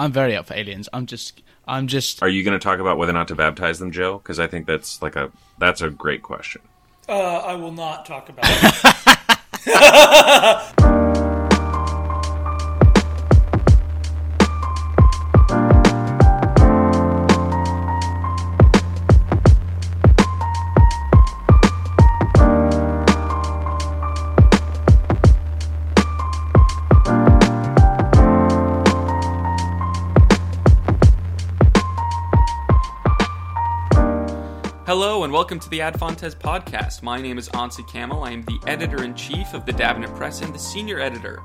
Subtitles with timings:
[0.00, 0.88] I'm very up for aliens.
[0.94, 2.22] I'm just, I'm just.
[2.22, 4.16] Are you going to talk about whether or not to baptize them, Joe?
[4.16, 6.62] Because I think that's like a that's a great question.
[7.06, 8.46] Uh, I will not talk about
[9.66, 10.86] it.
[35.50, 37.02] welcome to the Ad Fontes podcast.
[37.02, 38.22] My name is Onsi Kamel.
[38.22, 41.42] I am the editor in chief of the Davenant Press and the senior editor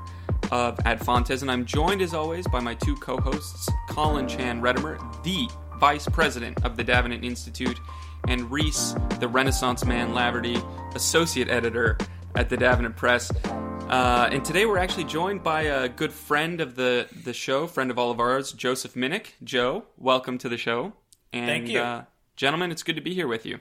[0.52, 5.00] of Ad Fontes, and I'm joined as always by my two co-hosts, Colin Chan Redemer,
[5.24, 5.48] the
[5.80, 7.80] vice president of the Davenant Institute,
[8.28, 11.98] and Rhys, the Renaissance man Laverty, associate editor
[12.36, 13.32] at the Davenant Press.
[13.44, 17.90] Uh, and today we're actually joined by a good friend of the, the show, friend
[17.90, 19.32] of all of ours, Joseph Minich.
[19.42, 20.92] Joe, welcome to the show.
[21.32, 21.80] And, Thank you.
[21.80, 22.04] Uh,
[22.36, 23.58] gentlemen, it's good to be here with you.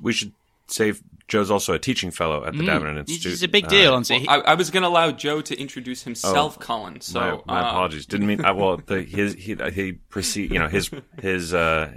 [0.00, 0.32] We should
[0.66, 0.92] say
[1.28, 3.32] Joe's also a teaching fellow at the Davenant Institute.
[3.32, 3.92] It's a big deal.
[3.92, 7.00] Uh, on see, I, I was going to allow Joe to introduce himself, Colin.
[7.00, 8.06] So my, my uh, apologies.
[8.06, 8.44] Didn't mean.
[8.44, 10.50] Uh, well, the, his he he proceed.
[10.52, 10.90] You know his
[11.20, 11.96] his uh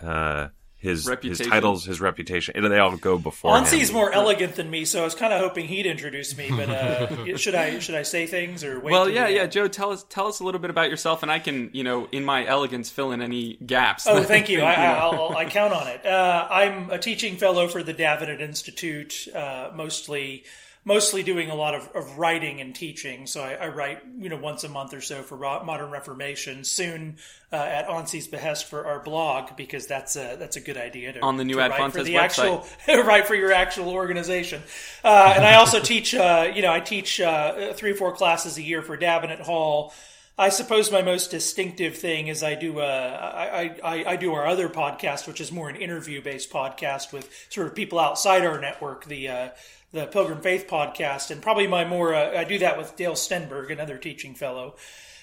[0.00, 2.54] uh his his titles, his reputation.
[2.68, 3.52] They all go before.
[3.52, 6.50] Onsi's more elegant than me, so I was kind of hoping he'd introduce me.
[6.50, 8.92] But uh, should I should I say things or wait?
[8.92, 9.42] Well, yeah, yeah.
[9.42, 9.52] end?
[9.52, 12.06] Joe, tell us tell us a little bit about yourself, and I can, you know,
[12.12, 14.06] in my elegance, fill in any gaps.
[14.06, 14.60] Oh, thank you.
[14.68, 16.06] I, I, I'll, I count on it.
[16.06, 20.44] Uh, I'm a teaching fellow for the Davenant Institute, uh, mostly
[20.88, 23.26] mostly doing a lot of, of writing and teaching.
[23.26, 26.64] So I, I write, you know, once a month or so for Modern Reformation.
[26.64, 27.18] Soon
[27.52, 31.20] uh, at Onsi's behest for our blog because that's a that's a good idea to,
[31.20, 32.64] On the new to write for the website.
[32.86, 34.62] actual write for your actual organization.
[35.04, 38.56] Uh, and I also teach, uh, you know, I teach uh, three or four classes
[38.56, 39.92] a year for Davenant Hall.
[40.40, 44.46] I suppose my most distinctive thing is I do uh, I, I, I do our
[44.46, 48.60] other podcast, which is more an interview based podcast with sort of people outside our
[48.60, 49.48] network, the uh,
[49.90, 53.72] the Pilgrim Faith podcast, and probably my more uh, I do that with Dale Stenberg,
[53.72, 54.76] another teaching fellow.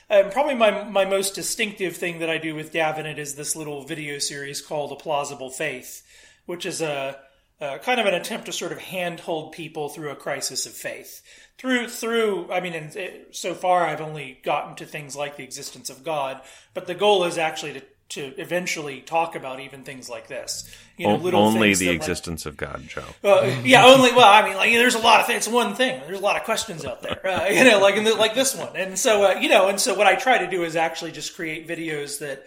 [0.10, 3.84] Um, probably my my most distinctive thing that I do with Davenant is this little
[3.84, 6.06] video series called A Plausible Faith,
[6.46, 7.18] which is a,
[7.62, 11.22] a kind of an attempt to sort of handhold people through a crisis of faith.
[11.58, 15.90] Through through, I mean, it, so far I've only gotten to things like the existence
[15.90, 16.42] of God,
[16.74, 20.70] but the goal is actually to to eventually talk about even things like this.
[20.96, 23.04] You know, O- little only things the that, like- existence of God, Joe.
[23.24, 24.12] well, yeah, only.
[24.14, 25.48] Well, I mean, like, there's a lot of things.
[25.48, 26.00] It's one thing.
[26.06, 28.56] There's a lot of questions out there, uh, you know, like in the, like this
[28.56, 28.76] one.
[28.76, 31.36] And so, uh, you know, and so what I try to do is actually just
[31.36, 32.44] create videos that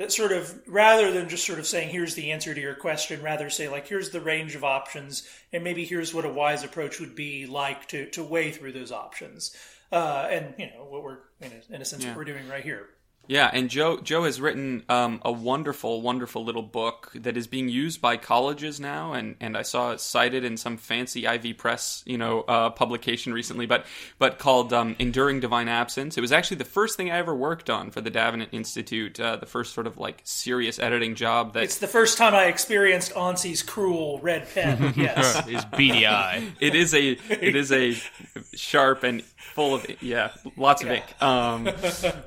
[0.00, 3.22] that sort of rather than just sort of saying here's the answer to your question,
[3.22, 6.98] rather say like here's the range of options, and maybe here's what a wise approach
[7.00, 9.54] would be like to to weigh through those options.
[9.92, 12.08] Uh, and you know what we're in a, in a sense Yeah.
[12.10, 12.88] what we're doing right here.
[13.28, 17.68] Yeah, and Joe Joe has written um, a wonderful, wonderful little book that is being
[17.68, 22.02] used by colleges now, and, and I saw it cited in some fancy Ivy Press,
[22.06, 23.86] you know, uh, publication recently, but
[24.18, 27.70] but called um, "Enduring Divine Absence." It was actually the first thing I ever worked
[27.70, 31.62] on for the Davenant Institute, uh, the first sort of like serious editing job that
[31.62, 34.92] It's the first time I experienced Onsi's cruel red pen.
[35.00, 35.46] Yes.
[35.46, 36.52] his beady eye.
[36.58, 37.94] it is a it is a
[38.56, 39.22] sharp and
[39.60, 41.64] full of yeah lots of ink um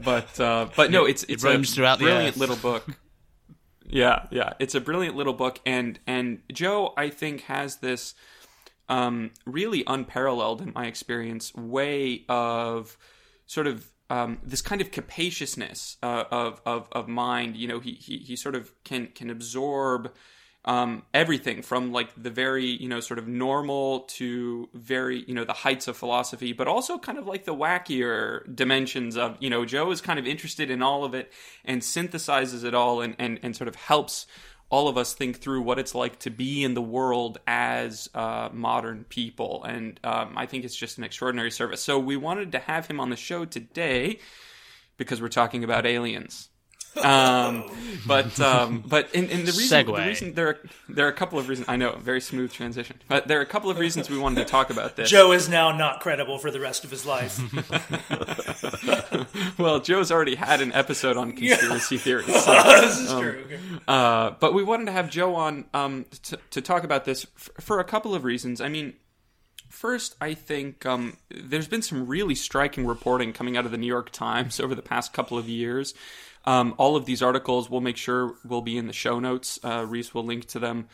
[0.03, 2.37] but uh but no it's it's roams a throughout brilliant earth.
[2.37, 2.85] little book
[3.85, 8.13] yeah yeah it's a brilliant little book and and joe i think has this
[8.87, 12.97] um really unparalleled in my experience way of
[13.47, 17.55] sort of um, this kind of capaciousness uh, of, of of mind.
[17.55, 20.13] You know, he, he he sort of can can absorb
[20.65, 25.43] um, everything from like the very you know sort of normal to very you know
[25.43, 29.65] the heights of philosophy, but also kind of like the wackier dimensions of you know
[29.65, 31.31] Joe is kind of interested in all of it
[31.65, 34.25] and synthesizes it all and and, and sort of helps
[34.69, 38.49] all of us think through what it's like to be in the world as uh,
[38.51, 39.63] modern people.
[39.63, 41.83] And um, I think it's just an extraordinary service.
[41.83, 44.17] So we wanted to have him on the show today
[44.97, 46.49] because we're talking about aliens.
[47.01, 47.63] Um,
[48.05, 50.57] but um, but and, and the reason, the reason there are
[50.89, 53.47] there are a couple of reasons I know very smooth transition, but there are a
[53.47, 55.09] couple of reasons we wanted to talk about this.
[55.09, 57.39] Joe is now not credible for the rest of his life.
[59.57, 62.43] Well, Joe's already had an episode on conspiracy theories.
[62.43, 62.53] So.
[62.81, 63.45] this is true.
[63.87, 67.49] Uh, but we wanted to have Joe on um, to, to talk about this f-
[67.59, 68.61] for a couple of reasons.
[68.61, 68.93] I mean,
[69.69, 73.87] first, I think um, there's been some really striking reporting coming out of the New
[73.87, 75.93] York Times over the past couple of years.
[76.45, 79.59] Um, all of these articles we'll make sure will be in the show notes.
[79.63, 80.87] Uh, Rhys will link to them.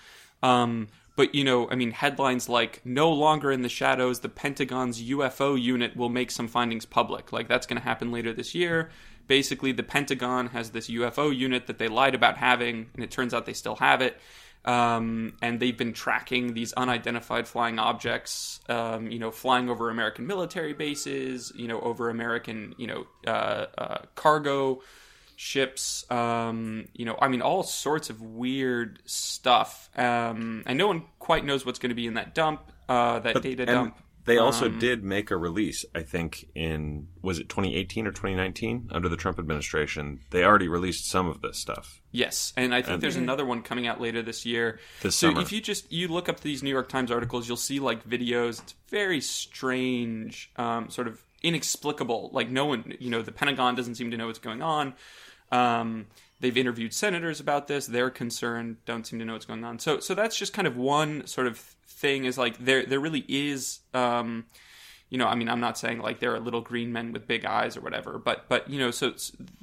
[0.44, 5.02] Um, but you know, I mean, headlines like "No longer in the shadows, the Pentagon's
[5.02, 8.90] UFO unit will make some findings public." Like that's going to happen later this year.
[9.28, 13.34] basically the Pentagon has this UFO unit that they lied about having, and it turns
[13.34, 14.20] out they still have it.
[14.66, 20.28] Um, and they've been tracking these unidentified flying objects, um, you know, flying over American
[20.28, 24.82] military bases, you know, over American, you know, uh, uh, cargo
[25.40, 29.90] ships, um, you know, I mean, all sorts of weird stuff.
[29.96, 33.42] Um, and no one quite knows what's going to be in that dump, uh, that
[33.42, 33.98] data and dump.
[34.26, 38.90] they also Um, did make a release, I think, in was it 2018 or 2019
[38.92, 40.20] under the Trump administration.
[40.32, 42.02] They already released some of this stuff.
[42.12, 44.82] Yes, and I think there's another one coming out later this year.
[45.02, 45.42] This so summer.
[45.42, 48.62] if you just you look up these New York Times articles, you'll see like videos.
[48.62, 52.30] It's very strange, um, sort of inexplicable.
[52.34, 54.96] Like no one, you know, the Pentagon doesn't seem to know what's going on.
[55.52, 56.08] Um,
[56.40, 59.80] they've interviewed senators about this; they're concerned, don't seem to know what's going on.
[59.80, 62.26] So, so that's just kind of one sort of thing.
[62.26, 63.80] Is like there, there really is.
[63.94, 64.46] Um,
[65.10, 67.44] you know, I mean, I'm not saying like there are little green men with big
[67.44, 69.14] eyes or whatever, but but you know, so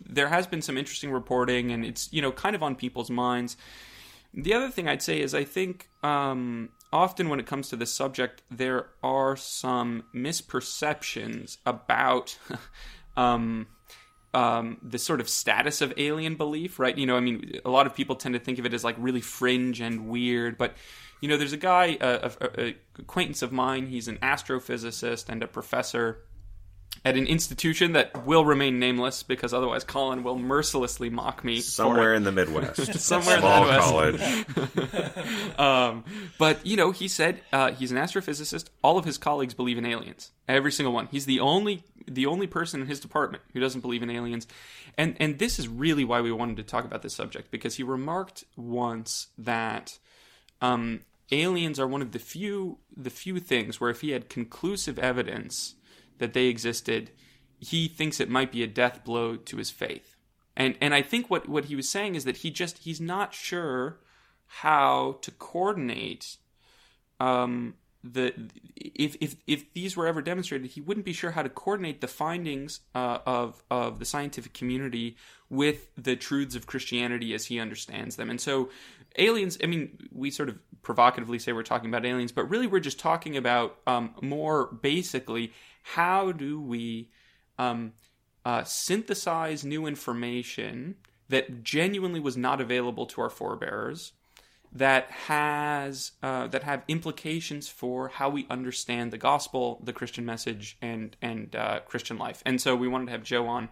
[0.05, 3.57] there has been some interesting reporting, and it's you know kind of on people's minds.
[4.35, 7.93] The other thing I'd say is I think um, often when it comes to this
[7.93, 12.39] subject, there are some misperceptions about
[13.17, 13.67] um,
[14.37, 16.97] um, the sort of status of alien belief, right?
[16.97, 18.95] You know, I mean, a lot of people tend to think of it as like
[18.99, 20.77] really fringe and weird, but
[21.23, 23.87] you know, there's a guy, a, a, a acquaintance of mine.
[23.87, 26.19] He's an astrophysicist and a professor
[27.07, 31.61] at an institution that will remain nameless because otherwise Colin will mercilessly mock me.
[31.61, 34.57] Somewhere in the Midwest, Somewhere in the small Midwest.
[34.57, 35.57] college.
[35.59, 36.05] Um,
[36.39, 38.69] but you know, he said uh, he's an astrophysicist.
[38.83, 40.33] All of his colleagues believe in aliens.
[40.49, 41.09] Every single one.
[41.11, 44.47] He's the only the only person in his department who doesn't believe in aliens.
[44.99, 47.83] And and this is really why we wanted to talk about this subject because he
[47.83, 49.99] remarked once that
[50.61, 51.01] um,
[51.31, 55.75] aliens are one of the few the few things where if he had conclusive evidence
[56.19, 57.11] that they existed,
[57.59, 60.17] he thinks it might be a death blow to his faith.
[60.57, 63.35] And and I think what what he was saying is that he just he's not
[63.35, 63.99] sure
[64.47, 66.37] how to coordinate
[67.19, 67.75] um
[68.13, 68.33] the
[68.77, 72.09] if if if these were ever demonstrated he wouldn't be sure how to coordinate the
[72.09, 75.17] findings uh, of of the scientific community
[75.51, 78.71] with the truths of Christianity as he understands them and so
[79.19, 82.81] aliens i mean we sort of provocatively say we're talking about aliens but really we're
[82.81, 85.53] just talking about um, more basically
[85.95, 87.09] how do we
[87.59, 87.93] um,
[88.45, 90.97] uh, synthesize new information
[91.29, 94.13] that genuinely was not available to our forebears
[94.73, 100.77] that has uh, that have implications for how we understand the gospel, the Christian message,
[100.83, 102.43] and and uh, Christian life.
[102.45, 103.69] And so we wanted to have Joe on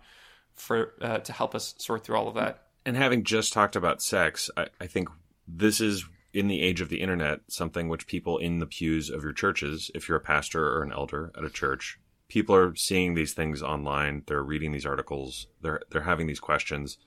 [0.54, 2.62] for uh, to help us sort through all of that.
[2.86, 5.08] And having just talked about sex, I, I think
[5.48, 9.22] this is in the age of the internet something which people in the pews of
[9.22, 11.98] your churches, if you're a pastor or an elder at a church,
[12.34, 14.24] people are seeing these things online.
[14.26, 15.46] They're reading these articles.
[15.62, 16.98] They're they're having these questions.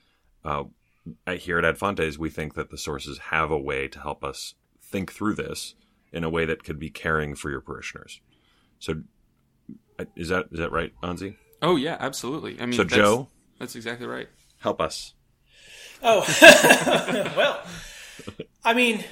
[0.44, 0.64] Uh,
[1.38, 4.56] here at Ad Fontes, we think that the sources have a way to help us
[4.82, 5.76] think through this
[6.14, 8.22] in a way that could be caring for your parishioners.
[8.80, 9.02] So,
[10.00, 11.36] uh, is that is that right, Onsi?
[11.62, 12.58] Oh yeah, absolutely.
[12.62, 13.28] I mean, So, that's, Joe?
[13.60, 14.30] that's exactly right.
[14.60, 15.14] Help us.
[16.02, 16.24] Oh,
[17.36, 17.62] well,
[18.64, 19.04] I mean,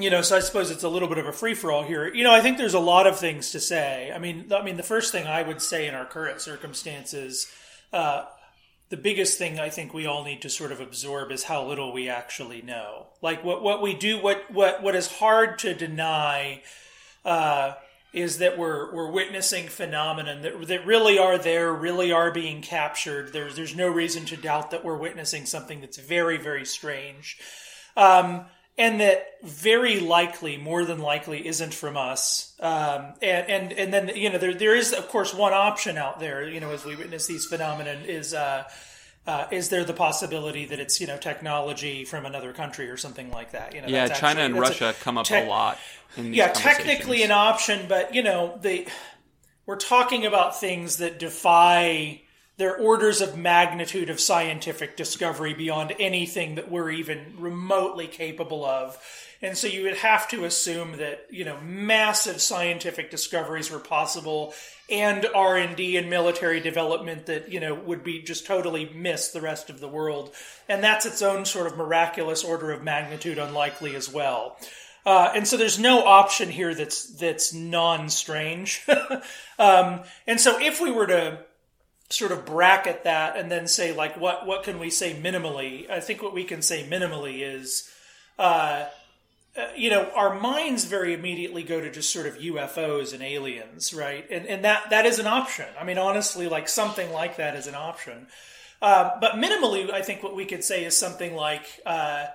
[0.00, 2.12] you know, so I suppose it's a little bit of a free for all here.
[2.12, 4.12] You know, I think there's a lot of things to say.
[4.14, 7.50] I mean, I mean, the first thing I would say in our current circumstances,
[7.92, 8.24] uh,
[8.90, 11.92] the biggest thing I think we all need to sort of absorb is how little
[11.92, 13.06] we actually know.
[13.20, 16.62] Like what what we do, what what what is hard to deny.
[17.24, 17.74] Uh,
[18.12, 23.32] is that we're we're witnessing phenomenon that that really are there, really are being captured.
[23.32, 27.38] There's there's no reason to doubt that we're witnessing something that's very very strange,
[27.96, 28.46] um,
[28.78, 32.54] and that very likely, more than likely, isn't from us.
[32.60, 36.20] Um, and and and then you know there there is of course one option out
[36.20, 36.48] there.
[36.48, 38.32] You know as we witness these phenomenon is.
[38.32, 38.64] Uh,
[39.26, 43.30] uh, is there the possibility that it's you know technology from another country or something
[43.30, 43.74] like that?
[43.74, 45.78] You know, Yeah, China actually- and that's a- Russia come up tech- a lot.
[46.16, 48.86] Yeah, technically an option, but you know, they
[49.66, 52.22] we're talking about things that defy
[52.58, 58.98] their orders of magnitude of scientific discovery beyond anything that we're even remotely capable of.
[59.40, 64.52] And so you would have to assume that, you know, massive scientific discoveries were possible
[64.90, 69.70] and R&D and military development that, you know, would be just totally miss the rest
[69.70, 70.34] of the world.
[70.68, 74.56] And that's its own sort of miraculous order of magnitude unlikely as well.
[75.06, 78.84] Uh, and so there's no option here that's that's non-strange.
[79.58, 81.38] um, and so if we were to
[82.10, 85.88] sort of bracket that and then say like what what can we say minimally?
[85.90, 87.90] I think what we can say minimally is,
[88.38, 88.86] uh,
[89.56, 93.92] uh, you know, our minds very immediately go to just sort of UFOs and aliens,
[93.92, 94.26] right?
[94.30, 95.66] And and that that is an option.
[95.78, 98.26] I mean, honestly, like something like that is an option.
[98.80, 102.26] Um, but minimally, I think what we could say is something like uh,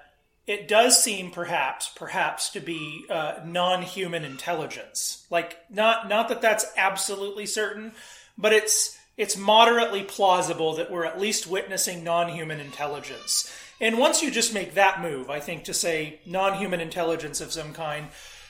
[0.46, 5.26] it does seem perhaps perhaps to be uh, non-human intelligence.
[5.32, 7.94] Like not not that that's absolutely certain,
[8.38, 13.54] but it's it's moderately plausible that we're at least witnessing non-human intelligence.
[13.80, 17.74] And once you just make that move, I think to say non-human intelligence of some
[17.74, 18.08] kind,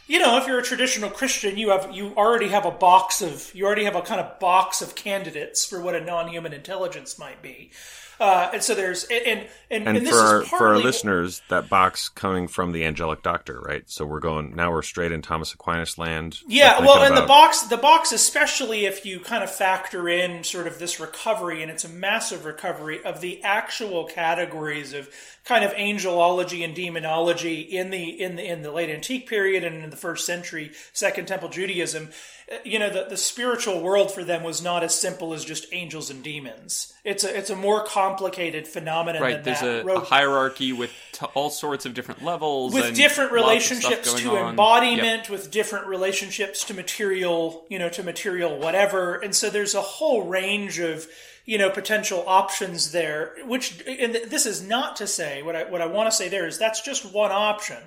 [0.07, 3.51] you know, if you're a traditional Christian, you have you already have a box of
[3.55, 7.41] you already have a kind of box of candidates for what a non-human intelligence might
[7.41, 7.71] be.
[8.19, 12.09] Uh, and so there's and and, and, And, for our, for our listeners, that box
[12.09, 13.83] coming from the angelic doctor, right?
[13.89, 14.71] So we're going now.
[14.71, 16.39] We're straight in Thomas Aquinas land.
[16.47, 20.67] Yeah, well, and the box, the box, especially if you kind of factor in sort
[20.67, 25.09] of this recovery, and it's a massive recovery of the actual categories of
[25.43, 29.83] kind of angelology and demonology in the in the in the late antique period and
[29.83, 32.09] in the first century Second Temple Judaism.
[32.51, 35.65] Uh, You know, the, the spiritual world for them was not as simple as just
[35.71, 36.93] angels and demons.
[37.03, 39.21] It's a it's a more complicated phenomenon.
[39.21, 39.35] Right.
[39.35, 39.85] than There's that.
[39.85, 43.91] a, a hierarchy with t- all sorts of different levels with different lots of stuff
[43.91, 44.49] relationships to on.
[44.51, 49.81] embodiment with different relationships to material you know to material whatever and so there's a
[49.81, 51.07] whole range of
[51.45, 55.81] you know potential options there which and this is not to say what i what
[55.81, 57.77] i want to say there is that's just one option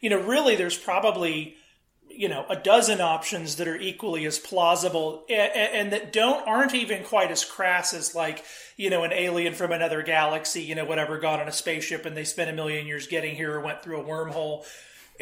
[0.00, 1.56] you know really there's probably
[2.16, 6.46] you know a dozen options that are equally as plausible a- a- and that don't
[6.46, 8.44] aren't even quite as crass as like
[8.76, 12.16] you know an alien from another galaxy you know whatever got on a spaceship and
[12.16, 14.64] they spent a million years getting here or went through a wormhole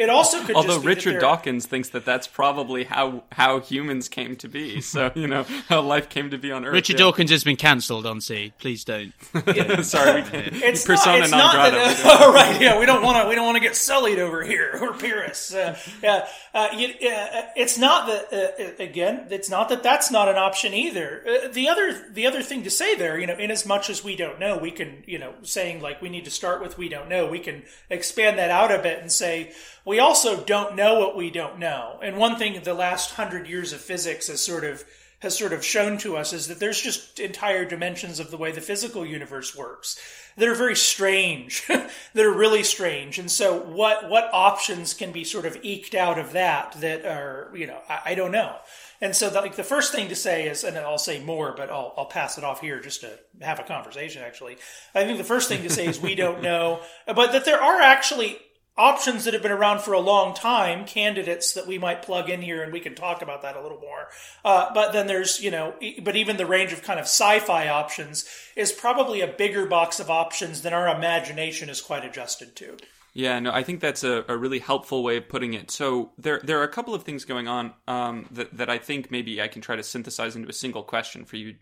[0.00, 4.08] it also could Although just be Richard Dawkins thinks that that's probably how how humans
[4.08, 4.80] came to be.
[4.90, 6.72] So you know how life came to be on Earth.
[6.72, 7.04] Richard yeah.
[7.04, 8.52] Dawkins has been cancelled Onsi.
[8.58, 9.12] Please don't.
[9.84, 10.52] Sorry, we can't.
[10.54, 11.76] it's persona not, it's non not grata.
[11.76, 14.42] that, oh, right yeah we don't want to we don't want to get sullied over
[14.42, 19.68] here or Pyrrhus uh, yeah uh, you, uh, it's not that uh, again it's not
[19.68, 23.18] that that's not an option either uh, the other the other thing to say there
[23.18, 26.00] you know in as much as we don't know we can you know saying like
[26.02, 29.00] we need to start with we don't know we can expand that out a bit
[29.00, 29.52] and say
[29.90, 33.72] we also don't know what we don't know and one thing the last hundred years
[33.72, 34.84] of physics has sort of
[35.20, 38.52] has sort of shown to us is that there's just entire dimensions of the way
[38.52, 40.00] the physical universe works
[40.36, 43.18] that are very strange, that are really strange.
[43.18, 47.50] And so, what what options can be sort of eked out of that that are
[47.54, 48.56] you know I, I don't know.
[49.02, 51.70] And so, the, like the first thing to say is, and I'll say more, but
[51.70, 54.22] I'll I'll pass it off here just to have a conversation.
[54.22, 54.56] Actually,
[54.94, 57.80] I think the first thing to say is we don't know, but that there are
[57.80, 58.38] actually
[58.76, 62.42] options that have been around for a long time, candidates that we might plug in
[62.42, 64.08] here, and we can talk about that a little more.
[64.44, 68.28] Uh, but then there's, you know, but even the range of kind of sci-fi options
[68.56, 72.76] is probably a bigger box of options than our imagination is quite adjusted to.
[73.12, 75.70] Yeah, no, I think that's a, a really helpful way of putting it.
[75.70, 79.10] So there there are a couple of things going on um, that that I think
[79.10, 81.56] maybe I can try to synthesize into a single question for you,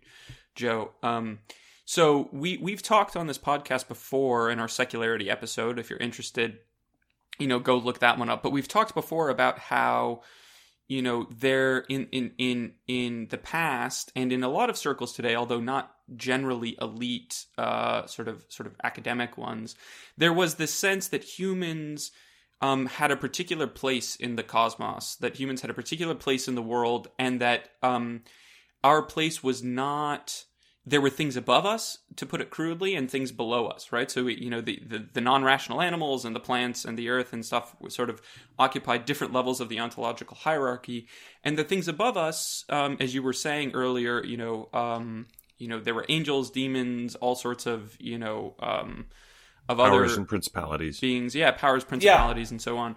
[0.55, 0.93] Joe.
[1.03, 1.39] Um,
[1.87, 5.79] so we we've talked on this podcast before in our secularity episode.
[5.79, 6.59] If you're interested,
[7.39, 8.43] you know, go look that one up.
[8.43, 10.23] But we've talked before about how
[10.89, 15.13] you know there in in in in the past and in a lot of circles
[15.13, 19.77] today although not generally elite uh sort of sort of academic ones
[20.17, 22.11] there was this sense that humans
[22.63, 26.55] um had a particular place in the cosmos that humans had a particular place in
[26.55, 28.23] the world and that um
[28.83, 30.45] our place was not
[30.89, 34.11] there were things above us to put it crudely and things below us right?
[34.11, 37.33] So we, you know the, the the non-rational animals and the plants and the earth
[37.33, 38.23] and stuff sort of
[38.59, 41.07] occupied different levels of the ontological hierarchy.
[41.45, 45.27] And the things above us um, as you were saying earlier you know um,
[45.59, 49.07] you know there were angels demons all sorts of you know um,
[49.69, 51.01] of powers other and principalities.
[51.01, 51.35] beings.
[51.35, 52.97] Yeah powers principalities and so on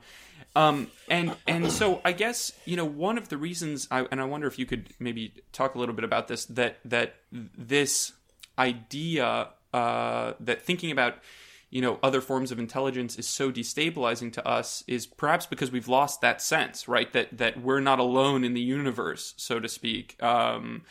[0.55, 4.25] um, and and so I guess you know one of the reasons I and I
[4.25, 8.13] wonder if you could maybe talk a little bit about this that that this
[8.59, 11.15] idea uh, that thinking about
[11.69, 15.87] you know other forms of intelligence is so destabilizing to us is perhaps because we've
[15.87, 17.11] lost that sense right?
[17.13, 20.21] That that we're not alone in the universe so to speak.
[20.21, 20.83] Um,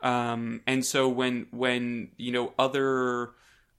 [0.00, 3.30] um, and so when when you know other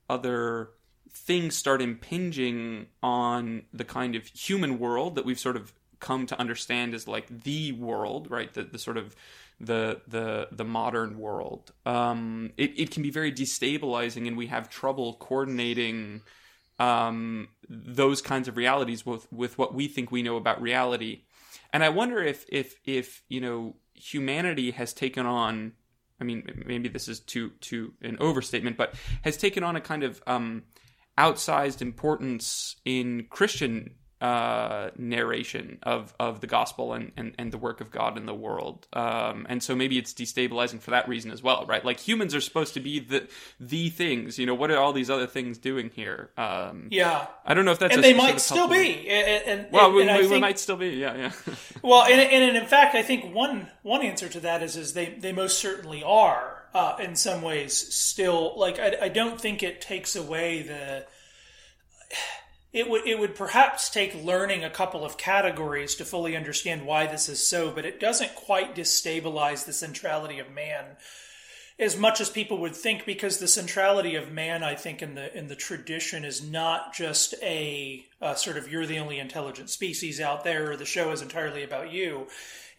[0.09, 0.71] other
[1.19, 6.39] things start impinging on the kind of human world that we've sort of come to
[6.39, 8.53] understand as like the world, right?
[8.53, 9.15] The, the sort of
[9.59, 11.71] the the the modern world.
[11.85, 16.21] Um, it, it can be very destabilizing, and we have trouble coordinating
[16.79, 21.23] um, those kinds of realities with with what we think we know about reality.
[21.73, 25.73] And I wonder if if if you know humanity has taken on.
[26.21, 30.03] I mean, maybe this is too too an overstatement, but has taken on a kind
[30.03, 30.63] of um,
[31.19, 37.79] outsized importance in Christian uh, narration of of the gospel and, and and the work
[37.79, 38.85] of God in the world.
[38.91, 41.85] Um, and so maybe it's destabilizing for that reason as well, right?
[41.85, 43.29] Like humans are supposed to be the
[43.61, 44.37] the things.
[44.37, 46.31] You know, what are all these other things doing here?
[46.37, 47.27] Um, Yeah.
[47.45, 49.07] I don't know if that's And they might still be.
[49.09, 50.89] And, and, Well, and, we, and we, we think- might still be.
[50.89, 51.31] Yeah, yeah.
[51.81, 54.93] Well, and, and, and in fact, I think one one answer to that is is
[54.95, 59.63] they they most certainly are uh, in some ways still like I, I don't think
[59.63, 61.05] it takes away the.
[62.71, 67.07] It would it would perhaps take learning a couple of categories to fully understand why
[67.07, 70.97] this is so, but it doesn't quite destabilize the centrality of man
[71.79, 75.35] as much as people would think because the centrality of man i think in the
[75.35, 80.43] in the tradition is not just a, sort of you're the only intelligent species out
[80.43, 82.27] there or the show is entirely about you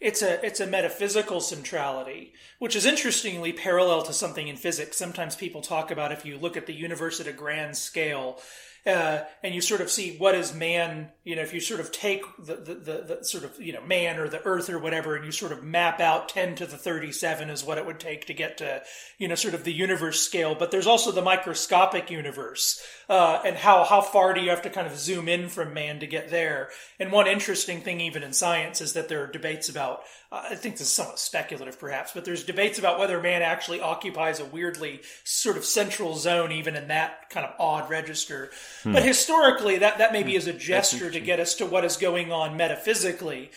[0.01, 4.97] it's a it's a metaphysical centrality which is interestingly parallel to something in physics.
[4.97, 8.39] Sometimes people talk about if you look at the universe at a grand scale
[8.85, 11.91] uh, and you sort of see what is man, you know, if you sort of
[11.91, 15.23] take the, the, the, sort of, you know, man or the earth or whatever, and
[15.23, 18.33] you sort of map out 10 to the 37 is what it would take to
[18.33, 18.81] get to,
[19.19, 20.55] you know, sort of the universe scale.
[20.55, 24.69] But there's also the microscopic universe, uh, and how, how far do you have to
[24.71, 26.69] kind of zoom in from man to get there?
[26.99, 30.55] And one interesting thing, even in science, is that there are debates about, uh, I
[30.55, 34.45] think this is somewhat speculative perhaps, but there's debates about whether man actually occupies a
[34.45, 38.49] weirdly sort of central zone, even in that kind of odd register.
[38.83, 42.31] But historically, that, that maybe is a gesture to get us to what is going
[42.31, 43.51] on metaphysically.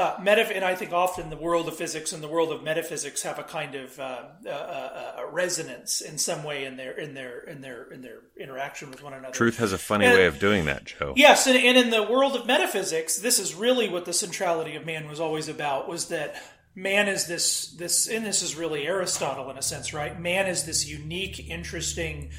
[0.00, 3.20] Uh, metaph- and I think often the world of physics and the world of metaphysics
[3.22, 7.40] have a kind of uh, uh, uh, resonance in some way in their in their
[7.40, 9.34] in their in their interaction with one another.
[9.34, 11.12] Truth has a funny And- way of doing that, Joe.
[11.16, 14.86] Yes, and, and in the world of metaphysics, this is really what the centrality of
[14.86, 15.86] man was always about.
[15.88, 16.34] Was that
[16.74, 20.18] man is this this, and this is really Aristotle in a sense, right?
[20.18, 22.30] Man is this unique, interesting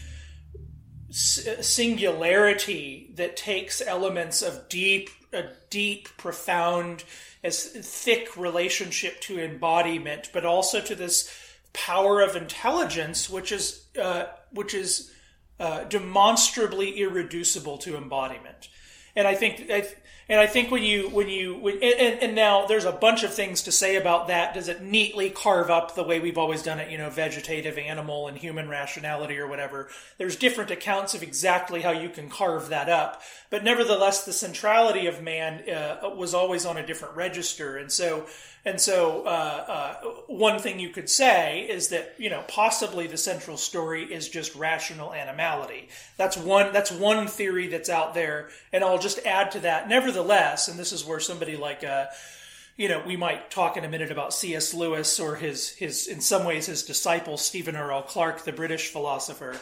[1.62, 7.04] singularity that takes elements of deep, a deep, profound,
[7.44, 11.30] as thick relationship to embodiment, but also to this
[11.74, 15.12] power of intelligence, which is uh, which is
[15.60, 18.70] uh, demonstrably irreducible to embodiment.
[19.16, 19.70] And I think,
[20.30, 23.34] and I think when you when you when, and, and now there's a bunch of
[23.34, 24.54] things to say about that.
[24.54, 26.92] Does it neatly carve up the way we've always done it?
[26.92, 29.90] You know, vegetative, animal, and human rationality, or whatever.
[30.18, 33.22] There's different accounts of exactly how you can carve that up.
[33.50, 38.26] But nevertheless, the centrality of man uh, was always on a different register, and so
[38.64, 39.94] and so, uh, uh,
[40.28, 44.54] one thing you could say is that you know possibly the central story is just
[44.56, 45.90] rational animality.
[46.18, 46.72] That's one.
[46.72, 49.90] That's one theory that's out there, and I'll just add to that.
[49.90, 52.06] Nevertheless, and this is where somebody like uh,
[52.78, 54.76] you know we might talk in a minute about C.S.
[54.76, 57.92] Lewis or his his in some ways his disciple Stephen R.
[57.92, 58.04] L.
[58.04, 59.60] Clark, the British philosopher.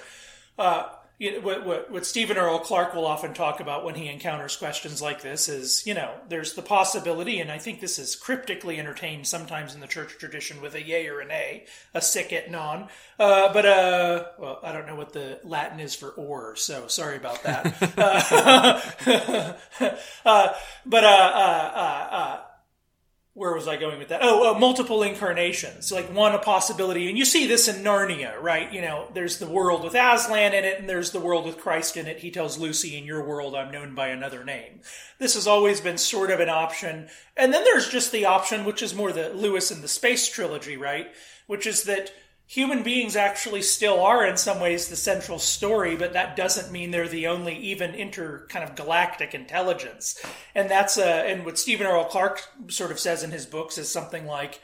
[0.58, 2.48] Uh, you know, what, what, what Stephen R.
[2.48, 2.60] L.
[2.60, 6.54] Clark will often talk about when he encounters questions like this is, you know, there's
[6.54, 10.76] the possibility, and I think this is cryptically entertained sometimes in the church tradition with
[10.76, 12.88] a yay or an a nay, a sic et non.
[13.20, 17.18] Uh, but, uh, well, I don't know what the Latin is for or, so sorry
[17.18, 17.76] about that.
[19.82, 20.54] uh, uh,
[20.86, 22.40] but, uh, uh, uh, uh,
[23.40, 24.20] where was I going with that?
[24.22, 28.72] Oh, uh, multiple incarnations, like one a possibility, and you see this in Narnia, right?
[28.74, 31.96] You know, there's the world with Aslan in it, and there's the world with Christ
[31.96, 32.20] in it.
[32.20, 34.82] He tells Lucy, "In your world, I'm known by another name."
[35.20, 38.84] This has always been sort of an option, and then there's just the option, which
[38.84, 41.08] is more the Lewis and the Space trilogy, right?
[41.48, 42.12] Which is that
[42.50, 46.90] human beings actually still are in some ways the central story, but that doesn't mean
[46.90, 50.20] they're the only even inter kind of galactic intelligence.
[50.56, 51.96] And that's uh, and what Stephen R.
[51.96, 52.06] L.
[52.06, 54.62] Clark sort of says in his books is something like,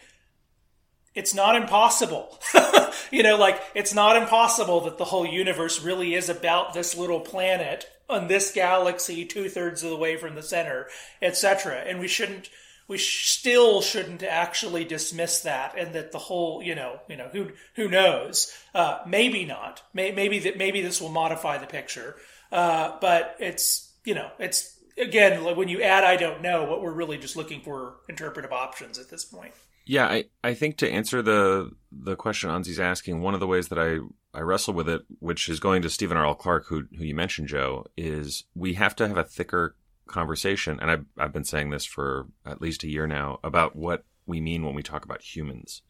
[1.13, 2.39] it's not impossible.
[3.11, 7.19] you know, like it's not impossible that the whole universe really is about this little
[7.19, 10.87] planet on this galaxy, two thirds of the way from the center,
[11.21, 11.83] etc.
[11.85, 12.49] And we shouldn't
[12.87, 17.29] we sh- still shouldn't actually dismiss that and that the whole you know you know
[17.31, 22.15] who who knows uh, maybe not May- maybe that maybe this will modify the picture
[22.51, 26.81] uh, but it's you know it's again like when you add i don't know what
[26.81, 29.53] we're really just looking for interpretive options at this point
[29.87, 33.67] Yeah, I, I think to answer the the question Onsi's asking, one of the ways
[33.67, 33.99] that I,
[34.35, 36.25] I wrestle with it, which is going to Stephen R.
[36.25, 36.33] L.
[36.33, 39.75] Clark, who who you mentioned, Joe, is we have to have a thicker
[40.07, 44.05] conversation, and I've I've been saying this for at least a year now about what
[44.25, 45.81] we mean when we talk about humans.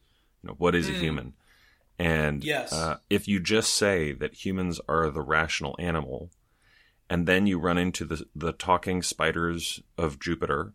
[0.42, 1.34] You know, what is a human?
[1.98, 2.72] And Yes.
[2.72, 6.30] uh, if you just say that humans are the rational animal,
[7.08, 10.72] and then you run into the the talking spiders of Jupiter,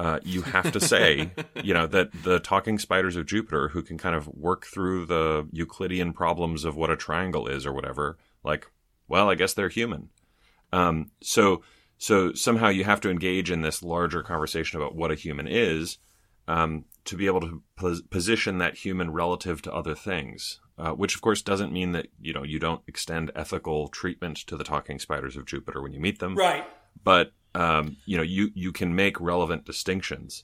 [0.00, 1.30] uh, you have to say,
[1.62, 5.48] you know, that the talking spiders of Jupiter, who can kind of work through the
[5.52, 8.66] Euclidean problems of what a triangle is or whatever, like,
[9.06, 10.08] well, I guess they're human.
[10.72, 11.62] Um, so,
[12.02, 15.98] So somehow you have to engage in this larger conversation about what a human is
[16.48, 20.58] um, to be able to pos- position that human relative to other things.
[20.76, 24.56] Uh, which of course doesn't mean that you know you don't extend ethical treatment to
[24.56, 26.34] the talking spiders of Jupiter when you meet them.
[26.34, 26.64] Right.
[27.04, 30.42] But um, you know you you can make relevant distinctions.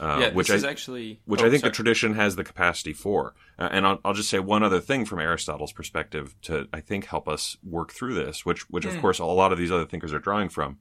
[0.00, 1.70] Uh, yeah, which is I, actually which oh, I think sorry.
[1.70, 3.34] the tradition has the capacity for.
[3.58, 7.06] Uh, and I'll, I'll just say one other thing from Aristotle's perspective to, I think,
[7.06, 10.12] help us work through this, which, which of course, a lot of these other thinkers
[10.12, 10.78] are drawing from.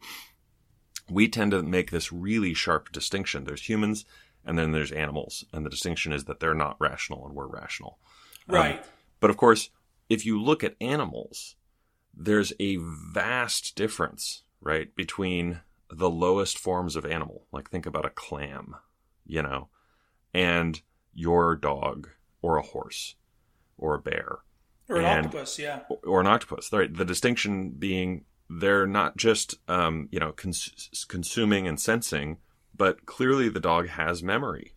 [1.10, 3.44] We tend to make this really sharp distinction.
[3.44, 4.06] There's humans
[4.46, 5.46] and then there's animals.
[5.54, 8.00] And the distinction is that they're not rational and we're rational.
[8.50, 8.86] Um, Right.
[9.20, 9.70] but of course,
[10.10, 11.56] if you look at animals,
[12.16, 18.10] there's a vast difference, right, between the lowest forms of animal, like think about a
[18.10, 18.76] clam,
[19.26, 19.70] you know,
[20.34, 20.82] and
[21.14, 22.10] your dog
[22.42, 23.16] or a horse
[23.78, 24.40] or a bear
[24.90, 25.82] or an and- octopus, yeah.
[26.04, 26.72] or an octopus.
[26.72, 26.94] Right.
[26.94, 32.38] The distinction being they're not just, um, you know, cons- consuming and sensing,
[32.76, 34.74] but clearly the dog has memory.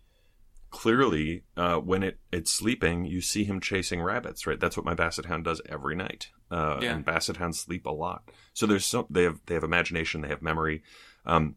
[0.70, 4.58] Clearly, uh, when it, it's sleeping, you see him chasing rabbits, right?
[4.58, 6.28] That's what my basset hound does every night.
[6.50, 6.94] Uh, Yeah.
[6.94, 8.30] And basset hounds sleep a lot.
[8.54, 10.82] So there's some, they have, they have imagination, they have memory.
[11.24, 11.56] Um,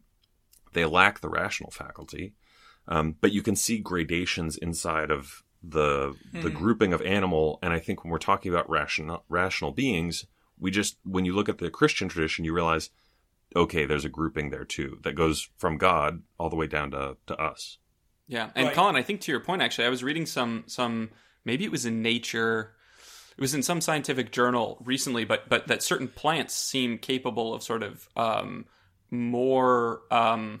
[0.72, 2.34] they lack the rational faculty.
[2.88, 7.58] Um, but you can see gradations inside of the the grouping of animal.
[7.62, 10.26] And I think when we're talking about rational rational beings,
[10.58, 12.90] we just when you look at the Christian tradition, you realize,
[13.54, 17.16] okay, there's a grouping there too that goes from God all the way down to
[17.26, 17.78] to us.
[18.26, 18.74] Yeah, and Right.
[18.76, 21.10] Colin, I think to your point, actually, I was reading some some
[21.44, 22.74] maybe it was in Nature,
[23.36, 27.62] it was in some scientific journal recently, but but that certain plants seem capable of
[27.62, 28.66] sort of um,
[29.10, 30.02] more.
[30.10, 30.60] Um,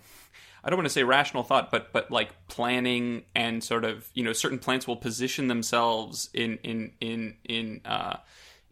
[0.62, 4.24] I don't want to say rational thought, but but like planning and sort of you
[4.24, 8.16] know certain plants will position themselves in in in in uh,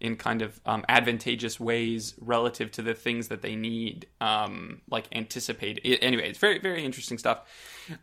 [0.00, 5.08] in kind of um, advantageous ways relative to the things that they need, um, like
[5.12, 5.80] anticipate.
[6.02, 7.40] Anyway, it's very very interesting stuff.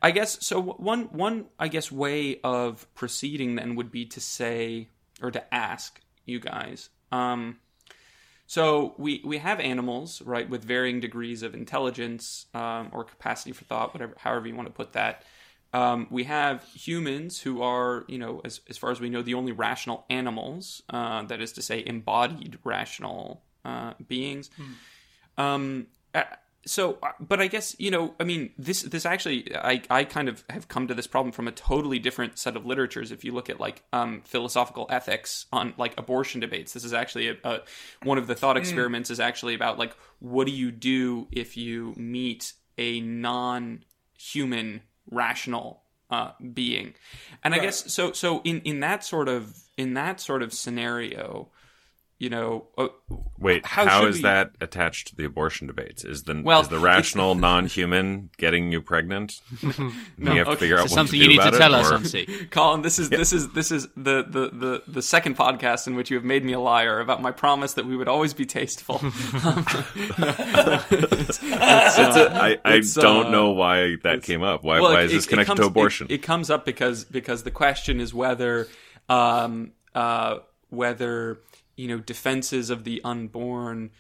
[0.02, 0.62] I guess so.
[0.62, 4.90] One one I guess way of proceeding then would be to say
[5.22, 6.90] or to ask you guys.
[7.12, 7.60] Um,
[8.48, 13.66] so we we have animals, right, with varying degrees of intelligence um, or capacity for
[13.66, 15.24] thought, whatever, however you want to put that.
[15.74, 19.34] Um, we have humans who are, you know, as as far as we know, the
[19.34, 20.84] only rational animals.
[20.90, 24.50] Uh, that is to say, embodied rational uh, beings.
[25.38, 26.24] Um, uh,
[26.68, 30.28] so, uh, but I guess you know, I mean, this this actually, I I kind
[30.30, 33.12] of have come to this problem from a totally different set of literatures.
[33.12, 37.30] If you look at like um, philosophical ethics on like abortion debates, this is actually
[37.30, 37.60] a, a
[38.04, 41.94] one of the thought experiments is actually about like what do you do if you
[41.98, 46.94] meet a non-human rational uh, being,
[47.44, 47.64] and I Right.
[47.66, 48.12] guess so.
[48.12, 51.50] So in in that sort of in that sort of scenario,
[52.18, 52.88] you know, uh,
[53.38, 56.06] Wait, How how should is we- that attached to the abortion debates?
[56.06, 59.42] Is the Well, is the rational non-human getting you pregnant?
[59.62, 59.74] no,
[60.32, 60.60] you have to okay.
[60.62, 62.26] figure out So what something to you do need to tell it, us, or- MC.
[62.52, 66.10] Colin, this is this is this is the, the, the, the second podcast in which
[66.10, 69.02] you have made me a liar about my promise that we would always be tasteful.
[69.04, 69.34] It's
[71.44, 74.64] a- I, I It's, don't uh, know why that came up.
[74.64, 76.08] Why, Well, why it- is this it- it connected comes- to abortion?
[76.10, 78.68] It, it comes up because because the question is whether
[79.10, 81.40] um, uh, whether
[81.76, 83.92] you know defenses of the unborn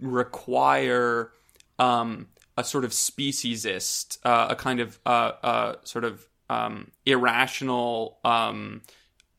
[0.00, 1.32] require
[1.78, 8.18] um, a sort of speciesist, uh, a kind of uh, uh, sort of um, irrational
[8.24, 8.82] um,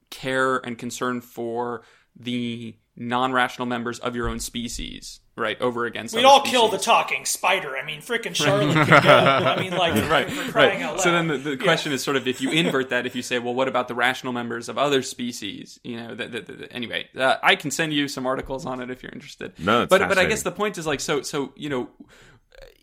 [0.10, 1.84] care and concern for
[2.16, 6.16] the non-rational members of your own species, right, over against.
[6.16, 7.78] We'd other all kill the talking spider.
[7.78, 9.10] I mean, frickin' Charlotte can go.
[9.10, 10.82] I mean, like, right, crying right.
[10.82, 11.02] out loud.
[11.02, 13.40] So then the, the question is sort of if you invert that, if you say,
[13.40, 15.80] well, what about the rational members of other species?
[15.84, 18.90] You know, the, the, the, anyway, uh, I can send you some articles on it
[18.90, 19.54] if you're interested.
[19.60, 21.90] No, it's but but I guess the point is like so so you know.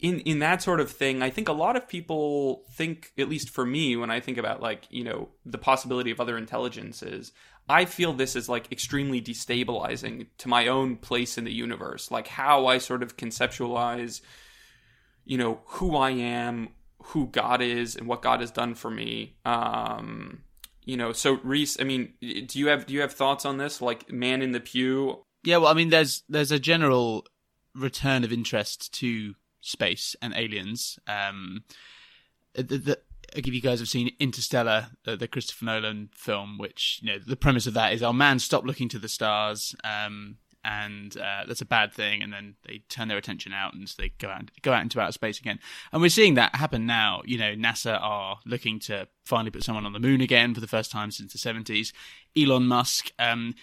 [0.01, 3.49] In, in that sort of thing, I think a lot of people think, at least
[3.49, 7.33] for me, when I think about like you know the possibility of other intelligences,
[7.69, 12.29] I feel this is like extremely destabilizing to my own place in the universe, like
[12.29, 14.21] how I sort of conceptualize
[15.25, 16.69] you know who I am,
[17.03, 19.37] who God is, and what God has done for me.
[19.45, 20.43] Um,
[20.85, 23.81] you know, so Rhys, I mean, do you have do you have thoughts on this?
[23.81, 25.23] Like man in the pew.
[25.43, 27.27] Yeah, well, I mean, there's there's a general
[27.75, 30.99] return of interest to space and aliens.
[31.07, 31.65] Um,
[32.55, 32.99] the, the,
[33.35, 37.37] if you guys have seen Interstellar, the, the Christopher Nolan film, which you know the
[37.37, 41.61] premise of that is our man stopped looking to the stars, um, and uh, that's
[41.61, 44.51] a bad thing, and then they turn their attention out and so they go out
[44.63, 45.59] go out into outer space again,
[45.93, 47.23] and we're seeing that happen now.
[47.25, 50.69] You know, NASA are looking to finally put someone on the moon again for the
[50.69, 51.93] first time since the seventies.
[52.37, 53.11] Elon Musk.
[53.19, 53.55] Um,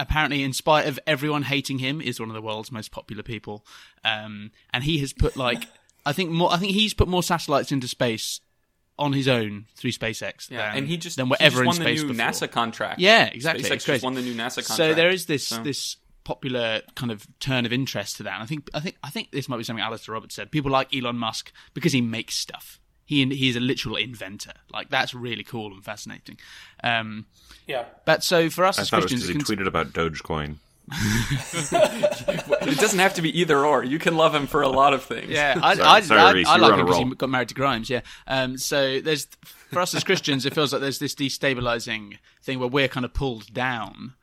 [0.00, 3.66] apparently, in spite of everyone hating him, is one of the world's most popular people.
[4.02, 5.66] Um, and he has put like
[6.06, 6.52] I think more.
[6.52, 8.40] I think he's put more satellites into space
[8.98, 10.50] on his own through SpaceX.
[10.50, 12.30] Yeah, than, and he just than he whatever just won in space the new before.
[12.32, 12.98] NASA contract.
[13.00, 13.64] Yeah, exactly.
[13.64, 14.76] SpaceX just won the new NASA contract.
[14.76, 18.34] So there is this so- this popular kind of turn of interest to that.
[18.34, 20.50] And I think I think I think this might be something Alastair Roberts said.
[20.50, 22.80] People like Elon Musk because he makes stuff.
[23.04, 24.52] He he's a literal inventor.
[24.72, 26.38] Like that's really cool and fascinating.
[26.82, 27.26] Um,
[27.68, 27.84] Yeah.
[28.04, 29.92] but so for us I as thought it was because he it can- tweeted about
[29.92, 30.56] Dogecoin.
[31.72, 33.84] it doesn't have to be either or.
[33.84, 35.30] You can love him for a lot of things.
[35.30, 37.48] Yeah, I, Sorry- I, sorry, I, Rhys, I you like him because he got married
[37.48, 37.90] to Grimes.
[37.90, 39.26] Yeah, um, so there's
[39.72, 43.12] for us as Christians, it feels like there's this destabilizing thing where we're kind of
[43.14, 44.14] pulled down.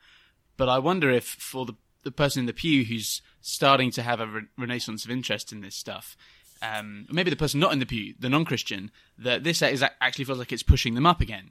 [0.56, 4.20] But I wonder if for the the person in the pew who's starting to have
[4.20, 6.16] a re- renaissance of interest in this stuff,
[6.62, 10.38] um, maybe the person not in the pew, the non-Christian, that this is actually feels
[10.38, 11.50] like it's pushing them up again.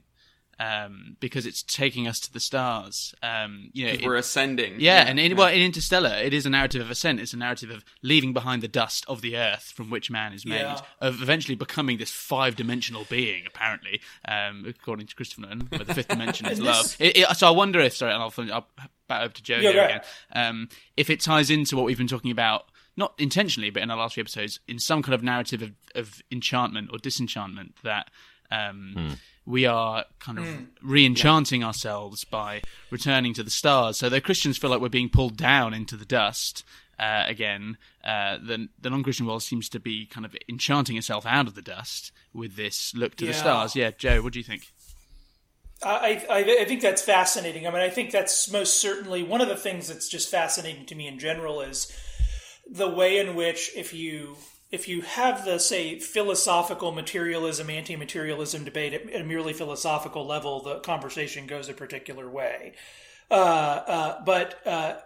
[0.60, 3.12] Um, because it's taking us to the stars.
[3.22, 4.76] Um, you know, it- We're ascending.
[4.78, 7.18] yeah, and in, well, in Interstellar, it is a narrative of ascent.
[7.18, 10.46] It's a narrative of leaving behind the dust of the earth from which man is
[10.46, 10.80] made, Yeah.
[11.00, 13.44] of eventually becoming this five-dimensional being.
[13.46, 16.82] Apparently, um, according to Christopher Nolan, where the fifth dimension is And love.
[16.84, 18.68] this- It, it, so I wonder if, sorry, and I'll, I'll
[19.08, 19.90] back over to Joe Yeah, here right.
[19.90, 20.00] again.
[20.34, 23.96] Um, if it ties into what we've been talking about, not intentionally, but in our
[23.96, 28.10] last few episodes, in some kind of narrative of, of enchantment or disenchantment that.
[28.50, 30.46] Um, We are kind of
[30.82, 33.98] re-enchanting ourselves by returning to the stars.
[33.98, 36.64] So, the Christians feel like we're being pulled down into the dust
[36.98, 41.46] uh, again, uh, the, the non-Christian world seems to be kind of enchanting itself out
[41.46, 43.74] of the dust with this look to the stars.
[43.74, 44.72] Yeah, Joe, what do you think?
[45.82, 47.66] I, I, I think that's fascinating.
[47.66, 50.94] I mean, I think that's most certainly one of the things that's just fascinating to
[50.94, 51.92] me in general is
[52.70, 54.36] the way in which if you
[54.74, 60.80] if you have the say philosophical materialism anti-materialism debate at, a merely philosophical level, the
[60.80, 62.74] conversation goes a particular way.
[63.30, 64.96] Uh, uh, but uh,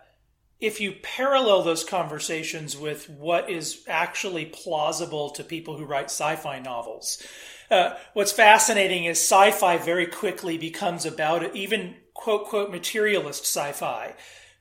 [0.59, 6.59] if you parallel those conversations with what is actually plausible to people who write sci-fi
[6.59, 7.23] novels,
[7.71, 14.15] uh, what's fascinating is sci-fi very quickly becomes about even quote quote materialist sci-fi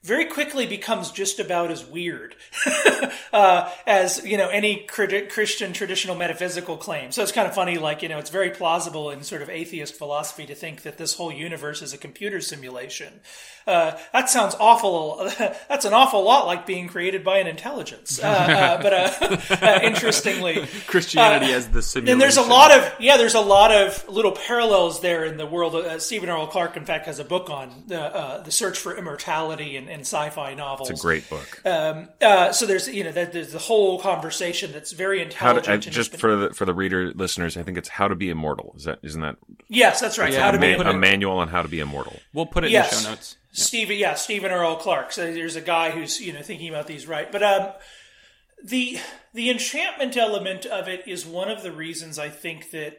[0.03, 2.35] very quickly becomes just about as weird
[3.33, 7.11] uh, as you know any Christian traditional metaphysical claim.
[7.11, 9.95] So it's kind of funny, like you know, it's very plausible in sort of atheist
[9.95, 13.19] philosophy to think that this whole universe is a computer simulation.
[13.67, 15.29] Uh, that sounds awful.
[15.67, 18.23] That's an awful lot like being created by an intelligence.
[18.23, 22.13] Uh, uh, but uh, uh, interestingly, Christianity as the simulation.
[22.13, 25.45] and there's a lot of yeah, there's a lot of little parallels there in the
[25.45, 25.75] world.
[25.75, 26.37] Uh, Stephen R.
[26.37, 26.47] L.
[26.47, 29.99] Clark, in fact, has a book on the uh, the search for immortality in, in
[30.01, 30.89] sci-fi novels.
[30.89, 31.61] It's a great book.
[31.65, 35.87] Uh, so there's you know there's the whole conversation that's very How to, intelligent.
[35.87, 38.29] I, just been- for the for the reader listeners, I think it's how to be
[38.29, 38.73] immortal.
[38.77, 40.31] Is that isn't that yes, that's right.
[40.33, 42.17] Yeah, How to a, be ma- a manual on how to be immortal?
[42.33, 42.91] We'll put it Yes.
[42.91, 43.37] in the show notes.
[43.53, 44.63] Stephen, yeah, Stephen R.
[44.63, 44.75] L.
[44.75, 45.11] Clark.
[45.11, 47.69] So there's a guy who's you know thinking about these right, but um,
[48.63, 48.99] the
[49.33, 52.97] the enchantment element of it is one of the reasons I think that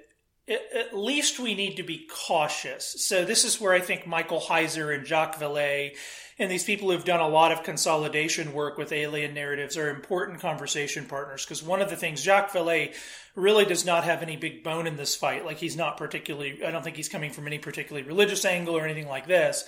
[0.49, 2.95] at, at least we need to be cautious.
[3.07, 5.97] So this is where I think Michael Heiser and Jacques Vallée
[6.39, 10.41] and these people who've done a lot of consolidation work with alien narratives are important
[10.41, 12.95] conversation partners because one of the things Jacques Vallée
[13.35, 15.45] really does not have any big bone in this fight.
[15.45, 18.85] Like he's not particularly, I don't think he's coming from any particularly religious angle or
[18.85, 19.65] anything like this.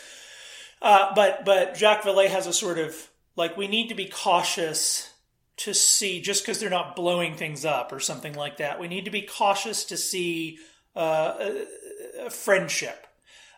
[0.80, 5.12] Uh, but but Jacques Vallée has a sort of like we need to be cautious
[5.58, 8.80] to see just because they're not blowing things up or something like that.
[8.80, 10.58] We need to be cautious to see
[10.96, 13.06] uh, a, a friendship.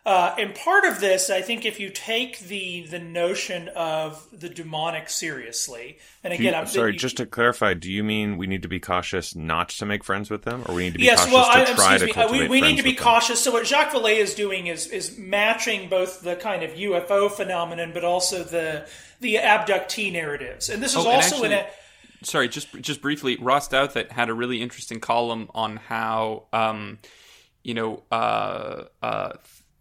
[0.05, 4.49] Uh, and part of this, I think, if you take the the notion of the
[4.49, 8.35] demonic seriously, and Do you- again, I'm sorry, you- just to clarify, do you mean
[8.35, 10.99] we need to be cautious not to make friends with them, or we need to
[10.99, 12.11] be yes, cautious well, to I, try excuse to me.
[12.13, 13.03] cultivate We, we need to be with them?
[13.05, 13.39] cautious.
[13.41, 17.91] So what Jacques Vallée is doing is is matching both the kind of UFO phenomenon,
[17.93, 18.85] but also the
[19.21, 20.67] the abductee narratives.
[20.67, 21.71] And this is Oh, and also in actually-
[22.23, 26.99] a sorry, just just briefly, Ross Douthat had a really interesting column on how, um,
[27.63, 29.33] you know, uh, uh,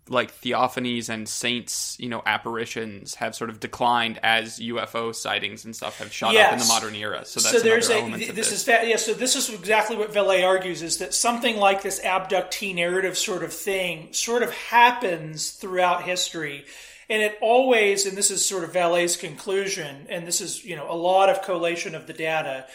[0.08, 5.74] like theophanies and saints, you know, apparitions have sort of declined as UFO sightings and
[5.74, 7.24] stuff have shot up in the modern era.
[7.24, 8.60] So that's so there's a element th- of this, this.
[8.60, 12.00] is fa- yeah so this is exactly what Vallée argues is that something like this
[12.00, 16.64] abductee narrative sort of thing sort of happens throughout history
[17.08, 20.90] and it always and this is sort of Vallée's conclusion and this is you know
[20.90, 22.66] a lot of collation of the data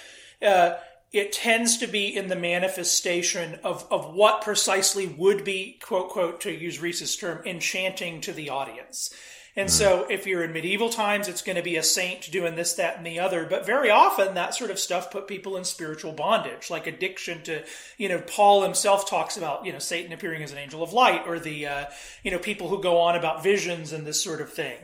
[0.42, 0.76] uh,
[1.12, 6.41] it tends to be in the manifestation of, of what precisely would be quote quote
[6.41, 9.13] to use Rhys's term enchanting to the audience
[9.58, 12.76] And so, if you're in medieval times, it's going to be a saint doing this,
[12.76, 13.48] that, and the other.
[13.50, 17.63] But very often, that sort of stuff put people in spiritual bondage, like addiction to,
[17.98, 21.24] you know, Paul himself talks about, you know, Satan appearing as an angel of light,
[21.26, 21.86] or the, uh,
[22.22, 24.78] you know, people who go on about visions and this sort of thing.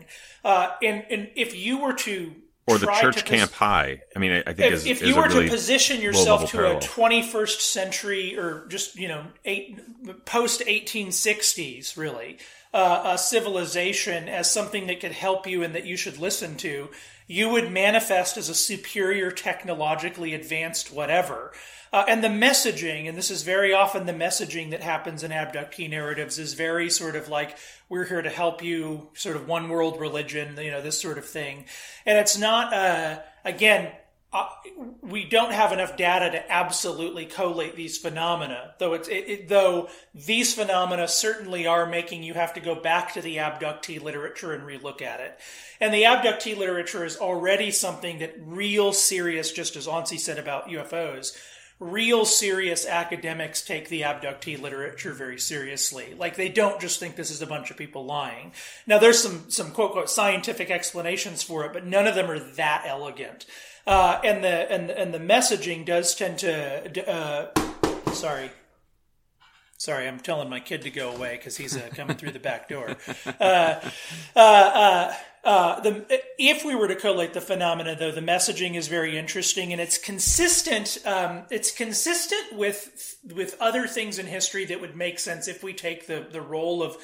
[0.43, 2.33] Uh, and and if you were to
[2.65, 4.01] or the church camp pos- high.
[4.15, 6.51] I mean, I, I think if, is, if you a were really to position yourself
[6.51, 6.77] to parallel.
[6.77, 12.37] a 21st century or just you know eight, post 1860s really
[12.73, 16.89] uh, a civilization as something that could help you and that you should listen to
[17.27, 21.53] you would manifest as a superior technologically advanced whatever
[21.93, 25.87] uh, and the messaging, and this is very often the messaging that happens in abductee
[25.87, 27.55] narratives, is very sort of like,
[27.87, 31.25] we're here to help you, sort of one world religion, you know, this sort of
[31.25, 31.65] thing.
[32.07, 33.91] And it's not, uh, again,
[34.33, 34.49] uh,
[35.03, 39.89] we don't have enough data to absolutely collate these phenomena, though it's it, it, though
[40.15, 44.63] these phenomena certainly are making you have to go back to the abductee literature and
[44.63, 45.39] relook at it.
[45.79, 50.67] And the abductee literature is already something that real serious, just as Onsi said about
[50.67, 51.37] UFOs,
[51.83, 56.15] real serious academics take the abductee literature very seriously.
[56.17, 58.53] Like they don't just think this is a bunch of people lying.
[58.87, 62.39] Now there's some some quote quote scientific explanations for it, but none of them are
[62.39, 63.45] that elegant.
[63.85, 67.09] Uh, and the and and the messaging does tend to.
[67.09, 68.51] Uh, sorry.
[69.77, 72.69] Sorry, I'm telling my kid to go away because he's uh, coming through the back
[72.69, 72.95] door.
[75.43, 79.73] Uh, the, if we were to collate the phenomena, though, the messaging is very interesting
[79.73, 80.97] and it's consistent.
[81.05, 85.73] Um, it's consistent with with other things in history that would make sense if we
[85.73, 86.97] take the the role of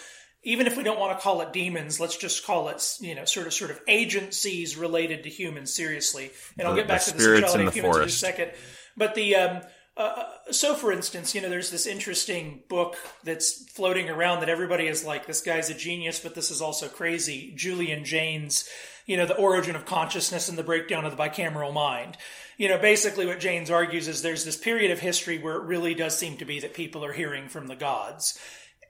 [0.44, 3.26] even if we don't want to call it demons, let's just call it, you know,
[3.26, 6.32] sort of sort of agencies related to humans seriously.
[6.58, 8.10] And I'll get back the to the spirits in of the humans in forest.
[8.10, 8.52] just a second.
[8.96, 9.62] But the um,
[9.98, 14.88] uh, so, for instance, you know, there's this interesting book that's floating around that everybody
[14.88, 17.54] is like, this guy's a genius, but this is also crazy.
[17.56, 18.68] Julian Jaynes,
[19.06, 22.18] you know, the origin of consciousness and the breakdown of the bicameral mind.
[22.58, 25.94] You know, basically what Jaynes argues is there's this period of history where it really
[25.94, 28.40] does seem to be that people are hearing from the gods,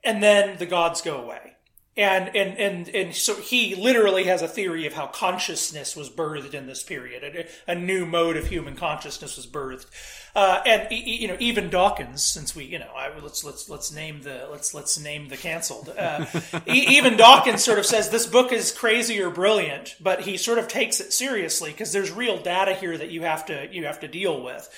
[0.04, 1.56] and then the gods go away.
[1.98, 6.54] And, and and and so he literally has a theory of how consciousness was birthed
[6.54, 7.24] in this period.
[7.68, 9.88] A, a new mode of human consciousness was birthed,
[10.34, 14.22] uh, and you know even Dawkins, since we you know I, let's let's let's name
[14.22, 15.90] the let's let's name the canceled.
[15.90, 16.26] Uh,
[16.68, 20.70] even Dawkins sort of says this book is crazy or brilliant, but he sort of
[20.70, 24.08] takes it seriously because there's real data here that you have to you have to
[24.08, 24.70] deal with.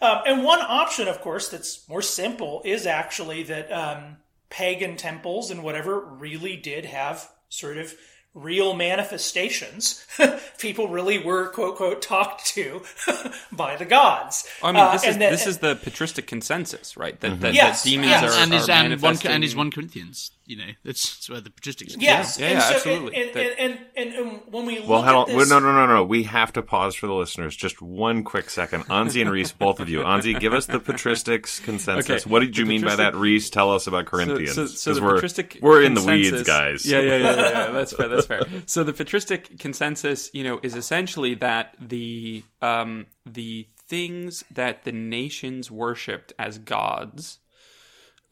[0.00, 4.16] Um, and one option, of course, that's more simple is actually that um,
[4.54, 7.92] pagan temples and whatever really did have sort of
[8.34, 10.04] real manifestations.
[10.58, 12.82] People really were quote quote talked to
[13.52, 14.46] by the gods.
[14.62, 17.18] I mean, Uh, this is and that- this is the patristic consensus, right?
[17.20, 18.22] That, that, Yes, that demons yes.
[18.22, 20.30] are, and his are and one and his one Corinthians.
[20.46, 21.96] You know, that's, that's where the patristics.
[21.98, 23.16] Yes, Yeah, and yeah, so- absolutely.
[23.16, 25.38] And, and, and, and, and when we Well, look hold at on.
[25.38, 26.04] this, No, no, no, no.
[26.04, 27.56] We have to pause for the listeners.
[27.56, 28.84] Just one quick second.
[28.88, 30.00] Onsi and Rhys, both of you.
[30.00, 32.10] Onsi, give us the patristics consensus.
[32.26, 32.30] Okay.
[32.30, 33.14] What did you The mean by that?
[33.14, 34.54] Rhys, tell us about So, Corinthians.
[34.54, 36.84] so, so 'Cause the we're, patristic we're in the consensus- weeds, guys.
[36.86, 37.70] Yeah, yeah, yeah, yeah, yeah.
[37.72, 38.08] That's fair.
[38.08, 38.42] That's fair.
[38.66, 44.92] So the patristic consensus, you know, is essentially that the um, the things that the
[44.92, 47.38] nations worshipped as gods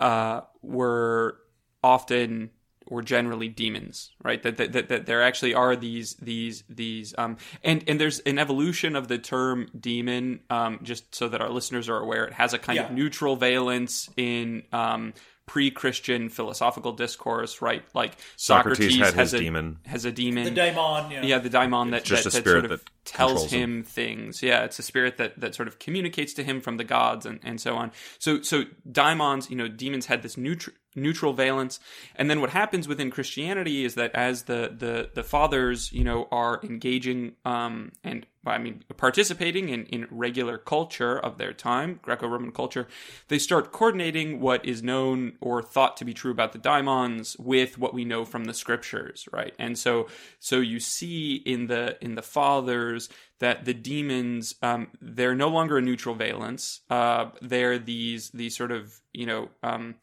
[0.01, 1.39] uh, were
[1.83, 2.51] often
[2.87, 4.43] or generally demons, right?
[4.43, 8.39] That, that that that there actually are these these these um and and there's an
[8.39, 12.25] evolution of the term demon um just so that our listeners are aware.
[12.27, 15.15] It has a kind of neutral valence in um
[15.47, 17.85] pre-Christian philosophical discourse, right?
[17.95, 19.79] Like Socrates Socrates, had has his a demon.
[19.87, 20.45] has a demon.
[20.45, 22.81] the daimon, you know, Yeah, the daimon that, Just that, a that sort of that
[23.05, 23.79] tells him.
[23.79, 24.43] him things.
[24.43, 27.41] Yeah, it's a spirit that, that sort of communicates to him from the gods and,
[27.43, 27.91] and so on.
[28.19, 31.81] So so daimons, you know, demons had this neutral neutral valence.
[32.17, 36.29] And then what happens within Christianity is that as the the, the fathers, you know,
[36.31, 42.53] are engaging um and I mean participating in, in regular culture of their time, Greco-Roman
[42.53, 42.89] culture,
[43.29, 47.79] they start coordinating what is known or thought to be true about the daimons with
[47.79, 49.55] what we know from the scriptures, right?
[49.59, 50.09] And so
[50.41, 53.09] so you see in the in the fathers
[53.41, 56.81] that the demons um, they're no longer a neutral valence.
[56.91, 59.97] Uh, they're these these sort of you know um,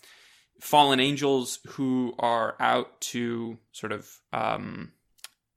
[0.59, 4.91] fallen angels who are out to sort of um,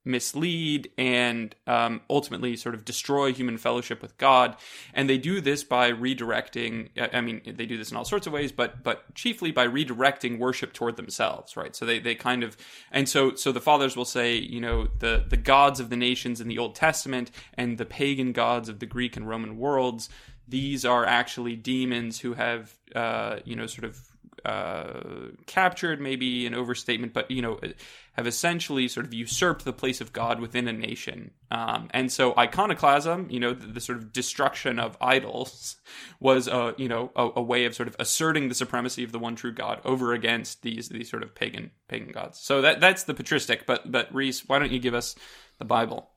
[0.05, 4.55] mislead and um, ultimately sort of destroy human fellowship with God.
[4.93, 6.89] And they do this by redirecting.
[7.13, 10.39] I mean, they do this in all sorts of ways, but but chiefly by redirecting
[10.39, 11.75] worship toward themselves, right?
[11.75, 12.57] So they, they kind of
[12.91, 16.41] and so so the fathers will say, you know, the the gods of the nations
[16.41, 20.09] in the Old Testament and the pagan gods of the Greek and Roman worlds.
[20.45, 24.12] These are actually demons who have, uh, you know, sort of
[24.45, 27.59] uh, captured, maybe an overstatement, but you know,
[28.13, 31.31] have essentially sort of usurped the place of God within a nation.
[31.49, 35.77] Um, and so iconoclasm, you know, the, the, sort of destruction of idols,
[36.19, 39.19] was a you know a, a, way of sort of asserting the supremacy of the
[39.19, 42.39] one true God over against these these sort of pagan pagan gods.
[42.39, 43.65] So that that's the patristic.
[43.65, 45.15] But but Rhys, why don't you give us
[45.59, 46.09] the Bible?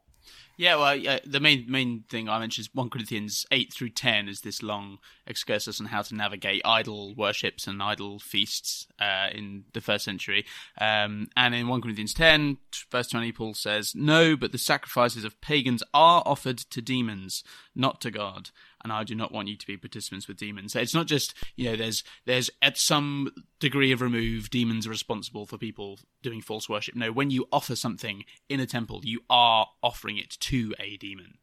[0.58, 4.40] Yeah, well, the main main thing I mentioned is one Corinthians eight through ten is
[4.40, 9.82] this long excursus on how to navigate idol worships and idol feasts uh, in the
[9.82, 10.46] first century.
[10.80, 12.56] Um, and in one Corinthians ten,
[12.90, 17.44] verse twenty, Paul says, "No, but the sacrifices of pagans are offered to demons,
[17.74, 18.50] not to God."
[18.86, 20.72] And I do not want you to be participants with demons.
[20.72, 24.90] So it's not just you know there's there's at some degree of remove demons are
[24.90, 26.94] responsible for people doing false worship.
[26.94, 31.38] No, when you offer something in a temple, you are offering it to a demon.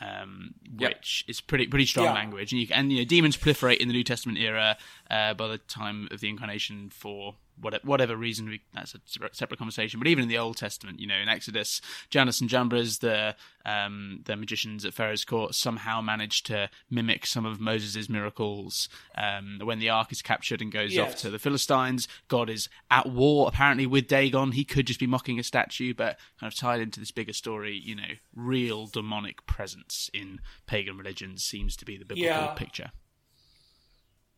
[0.00, 0.90] Um, yep.
[0.90, 2.14] which is pretty pretty strong yeah.
[2.14, 4.76] language, and you, and you know demons proliferate in the New Testament era
[5.08, 9.00] uh, by the time of the incarnation for whatever, whatever reason, we, that's a
[9.32, 10.00] separate conversation.
[10.00, 11.80] But even in the Old Testament, you know, in Exodus,
[12.10, 13.36] Jannes and Jambres, the
[13.66, 18.88] um, the magicians at Pharaoh's court, somehow managed to mimic some of Moses' miracles.
[19.16, 21.12] Um, when the ark is captured and goes yes.
[21.12, 24.52] off to the Philistines, God is at war apparently with Dagon.
[24.52, 27.76] He could just be mocking a statue, but kind of tied into this bigger story,
[27.76, 32.54] you know, real demonic presence in pagan religions seems to be the biblical yeah.
[32.54, 32.90] picture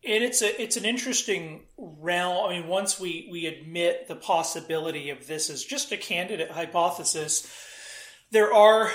[0.05, 2.49] and it's a it's an interesting realm.
[2.49, 7.51] I mean, once we we admit the possibility of this as just a candidate hypothesis,
[8.31, 8.91] there are,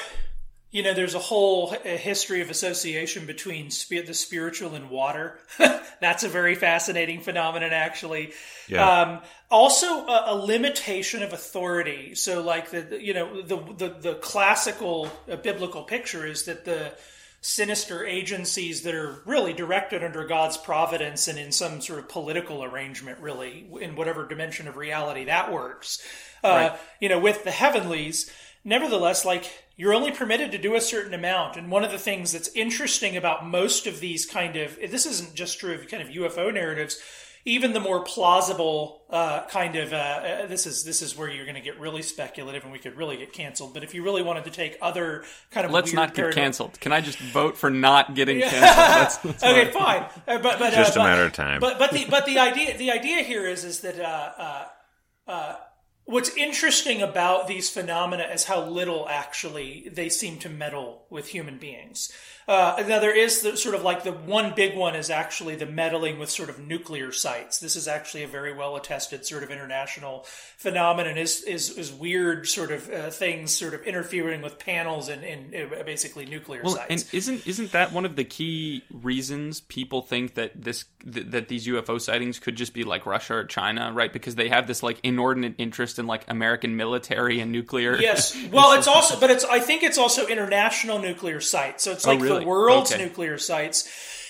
[0.71, 5.39] you know, there's a whole a history of association between the spiritual and water.
[6.01, 8.33] That's a very fascinating phenomenon, actually.
[8.69, 8.89] Yeah.
[8.89, 12.15] Um, also, a, a, limitation of authority.
[12.15, 16.95] So, like the, you know the the, the classical uh, biblical picture is that the
[17.43, 22.63] sinister agencies that are really directed under God's providence and in some sort of political
[22.63, 26.07] arrangement, really, in whatever dimension of reality that works.
[26.43, 26.81] Uh, right.
[27.01, 28.31] You know, with the heavenlies,
[28.65, 31.57] nevertheless, like you're only permitted to do a certain amount.
[31.57, 35.35] And one of the things that's interesting about most of these kind of this isn't
[35.35, 37.01] just true of kind of UFO narratives
[37.45, 41.45] even the more plausible uh, kind of uh, uh, this is this is where you're
[41.45, 43.75] going to get really speculative and we could really get canceled.
[43.75, 46.79] But if you really wanted to take other kind of let's not get canceled.
[46.81, 48.63] Can I just vote for not getting canceled?
[48.63, 50.03] That's, that's okay, fine.
[50.27, 51.61] Uh, but but just uh, a matter of time.
[51.61, 55.57] But but the but the idea the idea here is is that uh,
[56.05, 61.59] what's interesting about these phenomena is how little actually they seem to meddle with human
[61.59, 62.13] beings.
[62.49, 65.67] Uh, now there is the, sort of like the one big one is actually the
[65.67, 67.59] meddling with sort of nuclear sites.
[67.61, 70.25] This is actually a very well attested sort of international
[70.57, 71.17] phenomenon.
[71.17, 75.55] Is is, is weird sort of uh, things sort of interfering with panels and, and
[75.55, 76.91] uh, basically nuclear well, sites.
[76.91, 81.49] And isn't isn't that one of the key reasons people think that this th- that
[81.49, 84.13] these UFO sightings could just be like Russia or China, right?
[84.13, 88.01] Because they have this like inordinate interest in like American military and nuclear.
[88.01, 88.37] Yes.
[88.53, 91.85] Well, it's also, but it's I think it's also international nuclear sites.
[91.85, 92.21] So it's oh, like.
[92.21, 92.32] Oh, really?
[92.41, 93.05] The world's okay.
[93.05, 93.89] nuclear sites.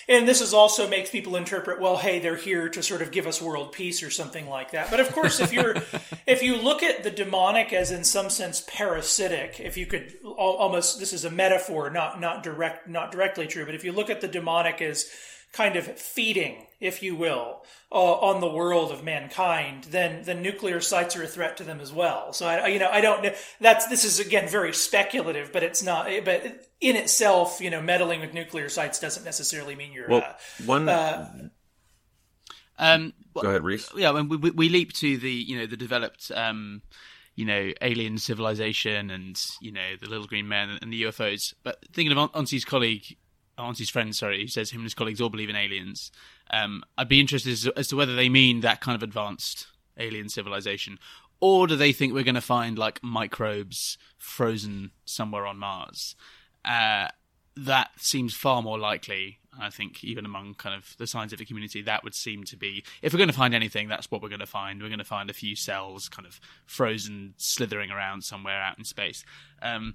[0.08, 3.26] And this is also makes people interpret, well, hey, they're here to sort of give
[3.26, 4.90] us world peace or something like that.
[4.90, 5.76] But of course, if you're
[6.26, 10.98] if you look at the demonic as in some sense parasitic, if you could almost
[10.98, 14.20] this is a metaphor, not not direct, not directly true, but if you look at
[14.20, 15.08] the demonic as
[15.52, 20.80] kind of feeding, if you will, uh, on the world of mankind, then the nuclear
[20.80, 22.32] sites are a threat to them as well.
[22.32, 23.32] So I, you know, I don't know.
[23.60, 26.10] That's this is again very speculative, but it's not.
[26.24, 30.08] But in itself, you know, meddling with nuclear sites doesn't necessarily mean you're.
[30.08, 30.88] Well, uh, one.
[30.88, 31.48] Uh,
[32.78, 33.88] um, Go ahead, Rhys.
[33.96, 36.82] Yeah, when we, we leap to the you know the developed um,
[37.36, 41.54] you know alien civilization and you know the little green men and the UFOs.
[41.62, 43.16] But thinking of Onsi's colleague
[43.62, 46.10] Onsi's friend, sorry, who says him and his colleagues all believe in aliens.
[46.50, 49.66] Um, I'd be interested as, as to whether they mean that kind of advanced
[49.98, 50.98] alien civilization,
[51.40, 56.14] or do they think we're going to find like microbes frozen somewhere on Mars?
[56.64, 57.08] Uh,
[57.56, 59.38] that seems far more likely.
[59.60, 63.12] I think even among kind of the scientific community, that would seem to be if
[63.12, 64.80] we're going to find anything, that's what we're going to find.
[64.80, 68.84] We're going to find a few cells kind of frozen, slithering around somewhere out in
[68.84, 69.24] space.
[69.60, 69.94] Um,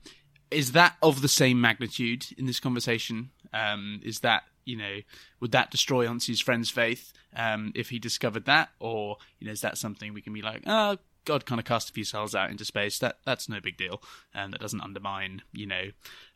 [0.52, 3.32] is that of the same magnitude in this conversation?
[3.54, 5.00] Um, is that you know
[5.39, 9.62] would that destroy Onsi's friend's faith um, if he discovered that, or you know is
[9.62, 12.50] that something we can be like, oh, God kind of cast a few cells out
[12.50, 13.00] into space.
[13.00, 14.02] That that's no big deal,
[14.34, 15.91] and that doesn't undermine you know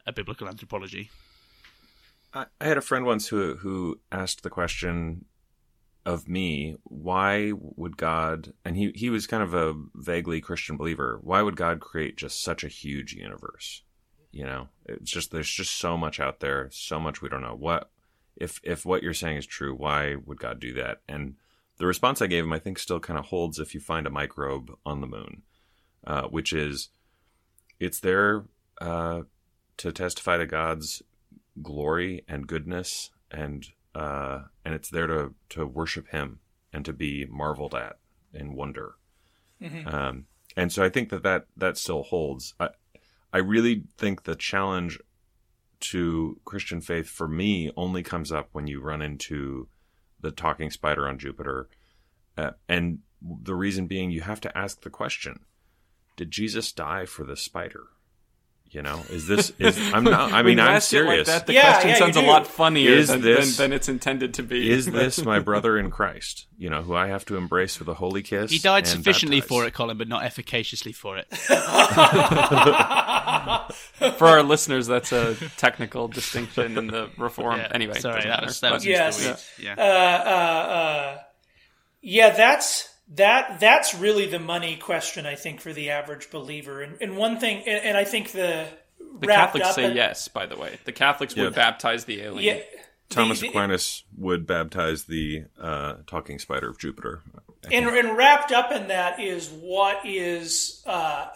[0.06, 1.10] a biblical anthropology.
[2.34, 5.26] I, I had a friend once who who asked the question
[6.06, 11.20] of me, why would God, and he, he was kind of a vaguely Christian believer,
[11.22, 13.84] why would God create just such a huge universe?
[14.32, 17.56] You know it's just there's just so much out there so much we don't know
[17.56, 17.90] what
[18.36, 21.36] if if what you're saying is true why would god do that and
[21.82, 24.12] the response I gave him, I think, still kind of holds if you find a
[24.12, 25.42] microbe on the moon,
[26.06, 26.90] uh, which is
[27.80, 28.44] it's there
[28.80, 29.24] uh,
[29.78, 31.02] to testify to God's
[31.60, 33.66] glory and goodness, and
[33.96, 36.40] uh, and it's there to to worship Him
[36.72, 37.98] and to be marveled at
[38.32, 38.94] in wonder.
[39.88, 40.26] Um,
[40.56, 42.54] and so I think that that, that still holds.
[42.60, 42.70] I,
[43.34, 45.00] I really think the challenge
[45.80, 49.68] to Christian faith for me only comes up when you run into
[50.20, 51.70] the talking spider on Jupiter.
[52.38, 55.42] Uh, and the reason being, you have to ask the question
[56.16, 57.88] Did Jesus die for the spider?
[58.74, 61.28] You know, is this is I'm not I mean I'm ask it like serious.
[61.28, 63.90] that, the Yeah, question yeah, sounds a lot funnier Is than, this- than, than it's
[63.90, 64.70] intended to be.
[64.72, 66.46] is this my brother in Christ?
[66.58, 68.50] You know, who I have to embrace with a holy kiss?
[68.50, 69.58] He died and sufficiently baptize?
[69.58, 71.28] for it, Colin, but not efficaciously for it.
[74.18, 77.60] For our listeners, that's a technical distinction in the reform.
[77.60, 79.18] Yeah, anyway, sorry, that was that was Yes.
[79.18, 79.52] into the weeds.
[79.60, 79.76] Yeah.
[79.78, 81.18] uh, uh, uh,
[82.02, 86.82] yeah, that's that that's really the money question I think for the average believer.
[86.82, 88.68] And, and one thing, and, and I think the
[89.20, 90.28] the Catholics say in- yes.
[90.28, 92.58] By the way, the Catholics would baptize the alien.
[92.58, 92.64] Yeah,
[93.10, 97.22] Thomas the- the- Aquinas would baptize the uh, talking spider of Jupiter.
[97.72, 101.28] and, and wrapped up in that is what is uh,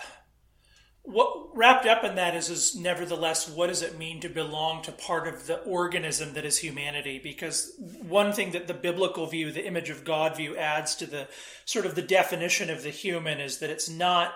[1.06, 4.92] what wrapped up in that is is nevertheless what does it mean to belong to
[4.92, 7.20] part of the organism that is humanity?
[7.22, 11.28] Because one thing that the biblical view the image of god view adds to the
[11.66, 14.34] sort of the definition of the human is that it's not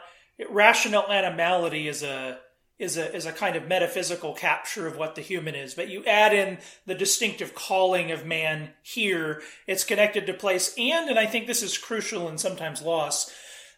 [0.49, 2.39] rational animality is a
[2.77, 5.73] is a is a kind of metaphysical capture of what the human is.
[5.73, 11.09] But you add in the distinctive calling of man here it's connected to place and
[11.09, 13.31] and i think this is crucial and sometimes lost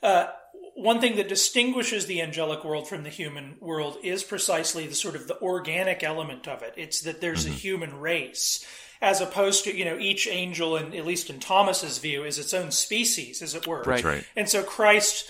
[0.04, 0.28] uh,
[0.76, 5.16] one thing that distinguishes the angelic world from the human world is precisely the sort
[5.16, 7.58] of the organic element of it it's that there's a mm-hmm.
[7.58, 8.66] human race
[9.02, 12.54] as opposed to you know each angel and at least in thomas's view is its
[12.54, 14.04] own species as it were Right.
[14.04, 14.24] right.
[14.36, 15.30] and so Christ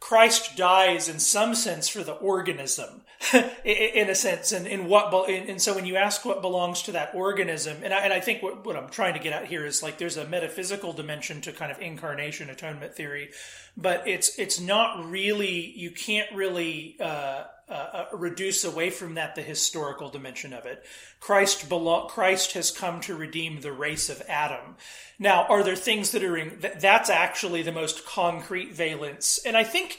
[0.00, 3.02] Christ dies in some sense for the organism,
[3.64, 7.14] in a sense, and in what, and so when you ask what belongs to that
[7.14, 9.82] organism, and I, and I think what, what I'm trying to get at here is
[9.82, 13.30] like there's a metaphysical dimension to kind of incarnation atonement theory,
[13.76, 19.36] but it's it's not really you can't really uh, uh, uh, reduce away from that
[19.36, 20.84] the historical dimension of it.
[21.20, 24.76] Christ belong, Christ has come to redeem the race of Adam.
[25.18, 29.38] Now, are there things that are in that, that's actually the most concrete valence?
[29.46, 29.98] And I think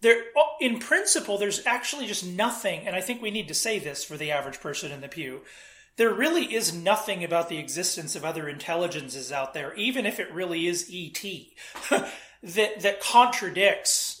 [0.00, 0.22] there,
[0.60, 2.86] in principle, there's actually just nothing.
[2.86, 5.40] And I think we need to say this for the average person in the pew.
[5.96, 10.32] There really is nothing about the existence of other intelligences out there, even if it
[10.32, 11.20] really is ET,
[12.42, 14.17] that that contradicts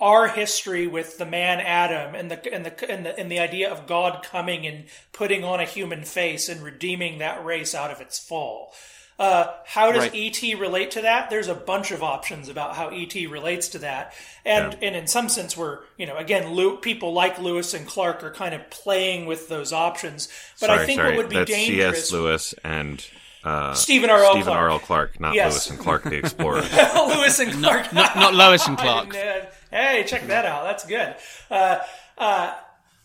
[0.00, 3.70] our history with the man Adam and the and the and the and the idea
[3.70, 8.00] of God coming and putting on a human face and redeeming that race out of
[8.00, 8.72] its fall.
[9.18, 10.14] Uh, how does Right.
[10.42, 11.28] ET relate to that?
[11.28, 14.14] There's a bunch of options about how ET relates to that,
[14.46, 18.22] and and in some sense, we're you know again, Lew- people like Lewis and Clark
[18.24, 20.28] are kind of playing with those options.
[20.58, 21.08] But sorry, I think sorry.
[21.10, 21.96] what would be That's dangerous.
[22.08, 22.12] C.S.
[22.12, 23.06] Lewis and
[23.44, 24.22] uh, Stephen R.
[24.24, 24.30] L.
[24.30, 24.58] Stephen Clark.
[24.58, 24.70] R.
[24.70, 24.78] L.
[24.78, 25.52] Clark, not Yes.
[25.52, 26.62] Lewis and Clark, the explorer.
[26.62, 27.92] Lewis and Clark.
[27.92, 29.12] Not, not Lois and I Clark.
[29.12, 30.64] didn't, uh, hey, check that out.
[30.64, 31.14] That's good.
[31.50, 31.78] Uh,
[32.18, 32.54] uh,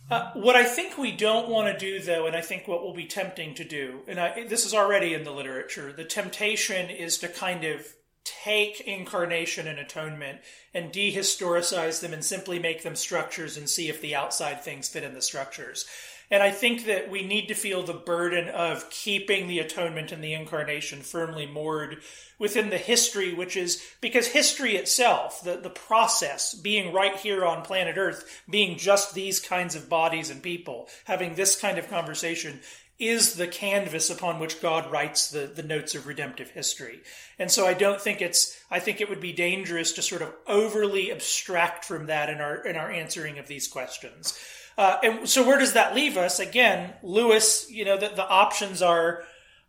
[0.09, 2.93] uh, what I think we don't want to do, though, and I think what will
[2.93, 7.17] be tempting to do, and I, this is already in the literature, the temptation is
[7.19, 7.87] to kind of
[8.23, 10.39] take incarnation and atonement
[10.73, 15.03] and dehistoricize them and simply make them structures and see if the outside things fit
[15.03, 15.85] in the structures.
[16.31, 20.23] And I think that we need to feel the burden of keeping the atonement and
[20.23, 21.97] the incarnation firmly moored
[22.39, 27.61] within the history, which is because history itself, the, the process, being right here on
[27.61, 32.59] planet Earth, being just these kinds of bodies and people, having this kind of conversation,
[32.97, 37.01] is the canvas upon which God writes the, the notes of redemptive history.
[37.37, 40.33] And so I don't think it's, I think it would be dangerous to sort of
[40.47, 44.39] overly abstract from that in our, in our answering of these questions.
[44.77, 46.39] Uh, and so where does that leave us?
[46.39, 49.23] Again, Lewis, you know, the, the options are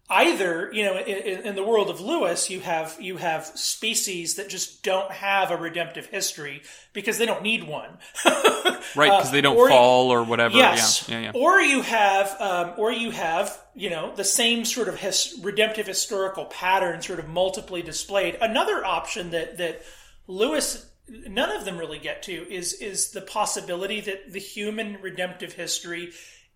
[0.09, 4.49] either, you know, in, in the world of Lewis, you have, you have species that
[4.49, 7.99] just don't have a redemptive history because they don't need one.
[8.95, 10.57] Right, because they don't or- fall or whatever.
[10.57, 11.09] Yes.
[11.09, 11.41] Yeah, yeah, yeah.
[11.41, 15.87] Or you have, um, or you have, you know, the same sort of his, redemptive
[15.87, 18.39] historical pattern, sort of multiply displayed.
[18.41, 19.83] Another option that that
[20.29, 25.55] Lewis, none of them really get to, is is the possibility that the human redemptive
[25.55, 26.13] history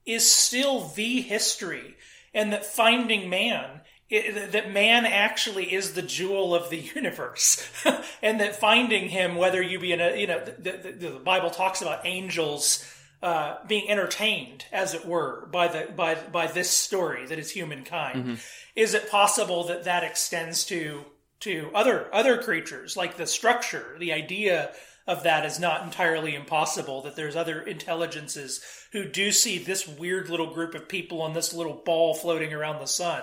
[0.07, 1.97] is still the history,
[2.35, 3.83] and that finding man.
[4.09, 7.71] It, that man actually is the jewel of the universe,
[8.23, 11.51] and that finding him, whether you be in a, you know, the, the, the Bible
[11.51, 12.85] talks about angels
[13.23, 18.41] uh, being entertained, as it were, by the by by this story that is humankind.
[18.75, 21.05] Is it possible that that extends to
[21.41, 24.71] to other other creatures like the structure the idea
[25.07, 28.63] of that is not entirely impossible that there's other intelligences
[28.93, 32.79] who do see this weird little group of people on this little ball floating around
[32.81, 33.23] the sun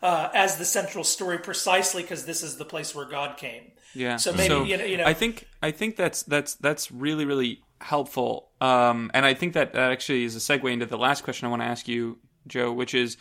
[0.00, 4.16] uh, as the central story precisely because this is the place where god came Yeah.
[4.16, 7.62] so maybe you, know, you know I think I think that's that's that's really really
[7.80, 8.50] helpful.
[8.60, 11.50] Um, and I think that that actually is a segue into the last question I
[11.50, 13.16] want to ask you, Joe, which is,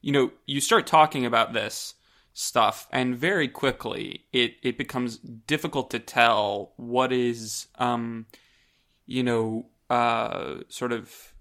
[0.00, 1.94] you know, you start talking about this
[2.32, 8.26] stuff, and very quickly it it becomes difficult to tell what is, um,
[9.06, 11.34] you know, uh, sort of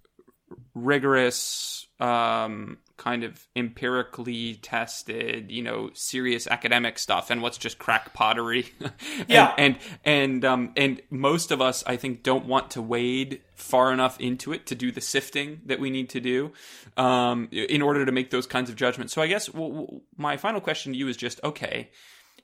[0.74, 8.14] rigorous um, kind of empirically tested, you know, serious academic stuff, and what's just crack
[8.14, 8.72] pottery.
[8.80, 9.54] and, Yeah.
[9.58, 14.20] and and um and most of us, I think, don't want to wade far enough
[14.20, 16.52] into it to do the sifting that we need to do
[16.98, 19.14] um, in order to make those kinds of judgments.
[19.14, 21.90] So I guess w- w- my final question to you is just okay.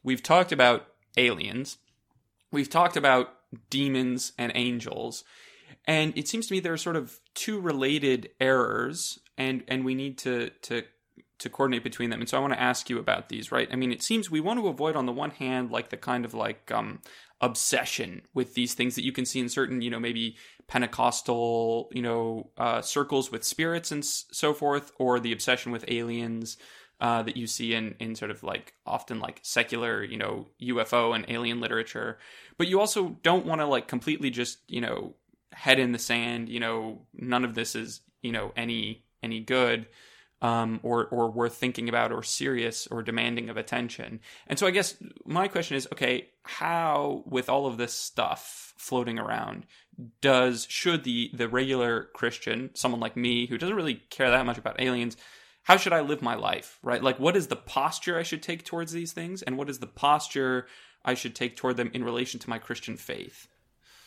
[0.04, 0.88] We've talked about
[1.18, 1.78] aliens.
[2.52, 3.30] We've talked about
[3.70, 5.24] demons and angels.
[5.86, 9.96] And it seems to me there are sort of two related errors, and and we
[9.96, 10.84] need to to
[11.40, 12.20] to coordinate between them.
[12.20, 13.70] And so I want to ask you about these, right?
[13.72, 16.26] I mean, it seems we want to avoid on the one hand like the kind
[16.26, 17.00] of like um
[17.42, 20.36] obsession with these things that you can see in certain, you know, maybe
[20.68, 26.58] Pentecostal, you know, uh, circles with spirits and so forth, or the obsession with aliens
[27.00, 31.16] uh, that you see in in sort of like often like secular, you know, UFO
[31.16, 32.18] and alien literature.
[32.58, 35.14] But you also don't want to like completely just, you know,
[35.52, 36.50] head in the sand.
[36.50, 39.88] You know, none of this is you know any any good
[40.42, 44.20] um, or or worth thinking about or serious or demanding of attention.
[44.48, 49.20] And so I guess my question is, okay, how with all of this stuff floating
[49.20, 49.66] around
[50.22, 54.58] does should the the regular Christian, someone like me who doesn't really care that much
[54.58, 55.18] about aliens,
[55.64, 57.02] how should I live my life, right?
[57.02, 59.88] Like what is the posture I should take towards these things and what is the
[59.88, 60.68] posture
[61.04, 63.48] I should take toward them in relation to my Christian faith?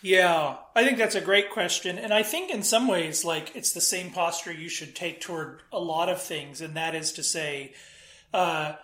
[0.02, 1.98] Yeah, I think that's a great question.
[1.98, 5.62] And I think in some ways, like, it's the same posture you should take toward
[5.72, 6.62] a lot of things.
[6.62, 7.74] And that is to say,
[8.32, 8.74] uh,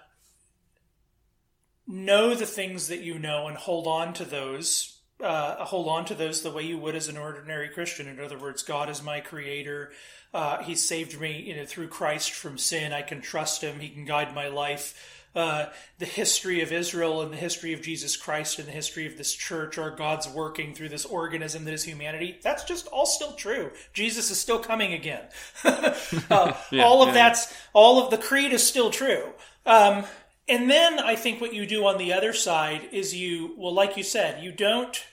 [1.86, 4.98] know the things that you know and hold on to those.
[5.18, 8.06] Uh, hold on to those the way you would as an ordinary Christian.
[8.06, 9.92] In other words, God is my creator.
[10.34, 12.92] Uh, he saved me, you know, through Christ from sin.
[12.92, 13.80] I can trust Him.
[13.80, 15.15] He can guide my life.
[15.36, 15.66] Uh,
[15.98, 19.34] the history of Israel and the history of Jesus Christ and the history of this
[19.34, 22.38] church are God's working through this organism that is humanity.
[22.42, 23.70] That's just all still true.
[23.92, 25.24] Jesus is still coming again.
[25.64, 25.92] uh,
[26.80, 27.12] all of yeah.
[27.12, 29.24] that's all of the creed is still true.
[29.66, 30.04] Um,
[30.48, 33.98] and then I think what you do on the other side is you, well, like
[33.98, 35.04] you said, you don't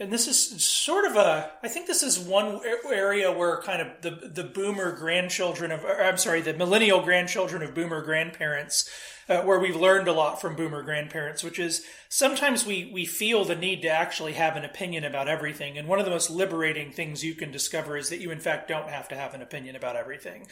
[0.00, 3.88] and this is sort of a i think this is one area where kind of
[4.02, 8.88] the the boomer grandchildren of i'm sorry the millennial grandchildren of boomer grandparents
[9.28, 13.44] uh, where we've learned a lot from boomer grandparents which is sometimes we we feel
[13.44, 15.76] the need to actually have an opinion about everything.
[15.76, 18.68] And one of the most liberating things you can discover is that you in fact
[18.68, 20.46] don't have to have an opinion about everything.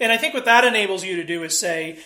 [0.00, 1.98] And i think what that enables you to do is say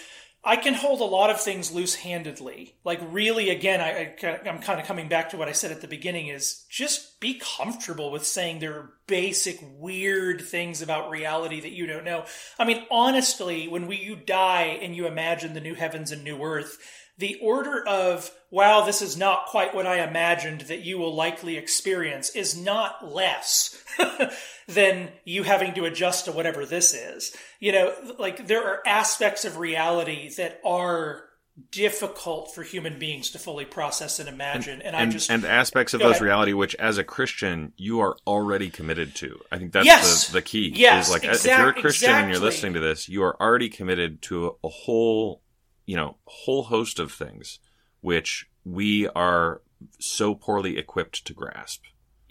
[0.43, 2.75] I can hold a lot of things loose handedly.
[2.83, 5.83] Like, really, again, I, I, I'm kind of coming back to what I said at
[5.83, 11.61] the beginning is just be comfortable with saying there are basic, weird things about reality
[11.61, 12.25] that you don't know.
[12.59, 16.43] I mean, honestly, when we, you die and you imagine the new heavens and new
[16.43, 16.79] earth,
[17.21, 21.57] the order of, wow, this is not quite what I imagined that you will likely
[21.59, 23.77] experience is not less
[24.67, 27.37] than you having to adjust to whatever this is.
[27.61, 31.25] You know, like there are aspects of reality that are
[31.71, 34.81] difficult for human beings to fully process and imagine.
[34.81, 36.23] And, I and, just, and aspects of those ahead.
[36.23, 40.29] reality which as a christian you are already committed to i think that's Yes.
[40.29, 43.11] the, the key Yes, is like if you're a christian and you're listening to this
[43.11, 45.43] you are already committed to a whole
[45.91, 47.59] you know whole host of things
[48.01, 49.61] which we are
[49.99, 51.83] so poorly equipped to grasp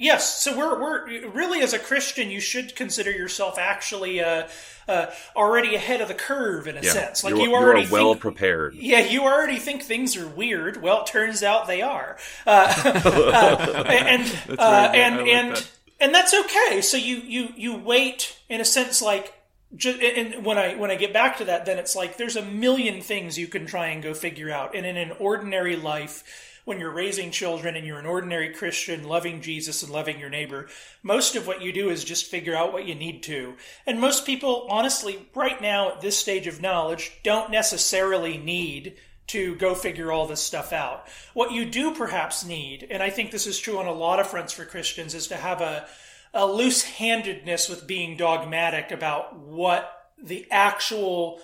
[0.02, 4.48] Yes, so we're we're really as a Christian, you should consider yourself actually uh,
[4.88, 7.22] uh, already ahead of the curve in a yeah sense.
[7.22, 10.82] Like you already well prepared Yeah, you already think things are weird.
[10.82, 12.16] Well, it turns out they are,
[12.48, 14.22] uh, uh, and
[14.58, 15.72] uh, very and like and that.
[16.00, 16.80] and that's okay.
[16.80, 19.34] So you you you wait in a sense like.
[19.76, 22.46] Ju- and when I when I get back to that, then it's like there's a
[22.46, 24.76] million things you can try and go figure out.
[24.76, 26.24] And in an ordinary life,
[26.66, 30.68] when you're raising children and you're an ordinary Christian, loving Jesus and loving your neighbor,
[31.04, 33.56] most of what you do is just figure out what you need to.
[33.86, 38.98] And most people, honestly, right now at this stage of knowledge, don't necessarily need
[39.28, 41.08] to go figure all this stuff out.
[41.34, 44.28] What you do perhaps need, and I think this is true on a lot of
[44.28, 45.88] fronts for Christians, is to have a,
[46.34, 51.40] a loose handedness with being dogmatic about what the actual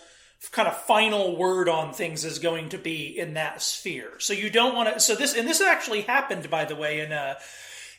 [0.52, 4.20] kind of final word on things is going to be in that sphere.
[4.20, 5.00] So you don't want to.
[5.00, 7.36] So this and this actually happened, by the way, in uh,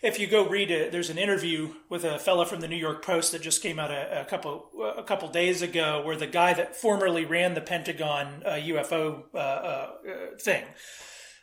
[0.02, 3.04] if you go read it, there's an interview with a fellow from the New York
[3.04, 6.52] Post that just came out a, a couple a couple days ago, where the guy
[6.54, 9.90] that formerly ran the Pentagon uh, UFO uh, uh,
[10.38, 10.64] thing,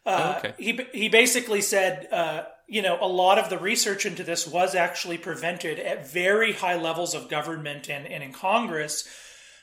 [0.05, 0.53] uh, okay.
[0.57, 4.73] he he basically said, uh, you know, a lot of the research into this was
[4.73, 9.07] actually prevented at very high levels of government and, and in Congress,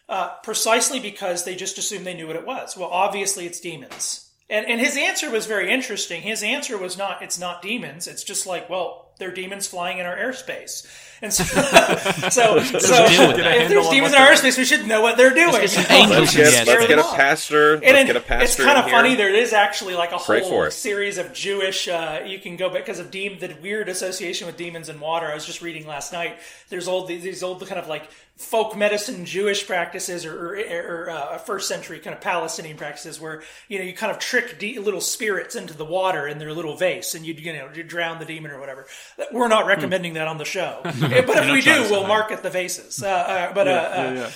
[0.08, 2.76] uh, precisely because they just assumed they knew what it was.
[2.76, 4.30] Well, obviously, it's demons.
[4.48, 6.22] And, and his answer was very interesting.
[6.22, 8.06] His answer was not, it's not demons.
[8.06, 10.84] It's just like, well, they're demons flying in our airspace.
[11.22, 11.44] And so,
[12.30, 15.52] so, so if there's demons in our airspace, we should know what they're doing.
[15.52, 15.94] get some You know?
[15.96, 17.74] angels Let's get, let's Scare get a pastor.
[17.74, 18.44] And Let's get a pastor.
[18.44, 19.10] it's kind of funny.
[19.10, 19.18] Here.
[19.18, 21.88] There is actually like a Pray whole series of Jewish.
[21.88, 25.26] Uh, you can go because of de- the weird association with demons and water.
[25.26, 26.38] I was just reading last night.
[26.70, 28.08] There's old these old kind of like
[28.40, 33.42] folk medicine Jewish practices or, or, or uh, first century kind of Palestinian practices where
[33.68, 36.74] you know you kind of trick de- little spirits into the water in their little
[36.74, 38.86] vase and you you know you drown the demon or whatever.
[39.32, 43.02] We're not recommending that on the show, but if we do, we'll market the vases.
[43.02, 44.30] Uh, uh, but uh, uh,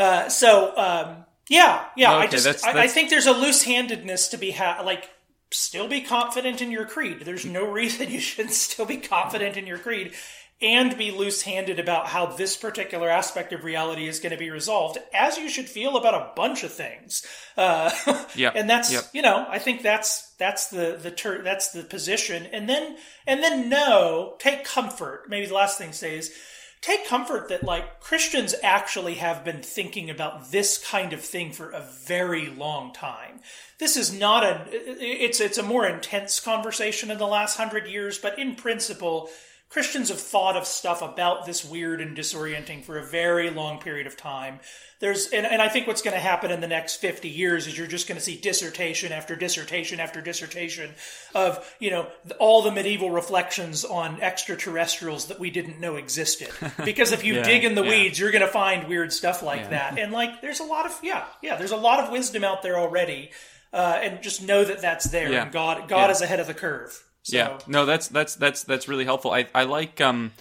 [0.00, 2.12] uh, so um, yeah, yeah.
[2.14, 5.10] I just that's- I, I think there's a loose handedness to be ha- like
[5.50, 7.22] still be confident in your creed.
[7.24, 10.12] There's no reason you shouldn't still be confident in your creed
[10.60, 14.50] and be loose handed about how this particular aspect of reality is going to be
[14.50, 17.26] resolved, as you should feel about a bunch of things.
[17.56, 17.90] Uh,
[18.34, 19.04] Yep, and that's yep.
[19.12, 22.96] you know I think that's that's the the ter- that's the position, and then
[23.26, 25.28] and then no, take comfort.
[25.28, 26.32] Maybe the last thing to say is
[26.80, 31.70] take comfort that like Christians actually have been thinking about this kind of thing for
[31.70, 33.40] a very long time.
[33.78, 38.18] This is not a it's it's a more intense conversation in the last hundred years,
[38.18, 39.30] but in principle,
[39.70, 44.06] Christians have thought of stuff about this weird and disorienting for a very long period
[44.06, 44.60] of time.
[44.98, 47.76] There's, and, and I think what's going to happen in the next 50 years is
[47.76, 50.92] you're just going to see dissertation after dissertation after dissertation
[51.34, 52.08] of, you know,
[52.38, 56.48] all the medieval reflections on extraterrestrials that we didn't know existed.
[56.84, 57.90] Because if you Yeah, dig in the yeah.
[57.90, 59.98] weeds, you're going to find weird stuff like that.
[59.98, 62.78] And like, there's a lot of, yeah, yeah, there's a lot of wisdom out there
[62.78, 63.30] already.
[63.70, 65.30] Uh, and just know that that's there.
[65.30, 65.42] Yeah.
[65.42, 66.10] And God, God Yeah.
[66.12, 67.04] is ahead of the curve.
[67.28, 69.30] So, Yeah, no, that's that's that's that's really helpful.
[69.32, 70.32] I I like um,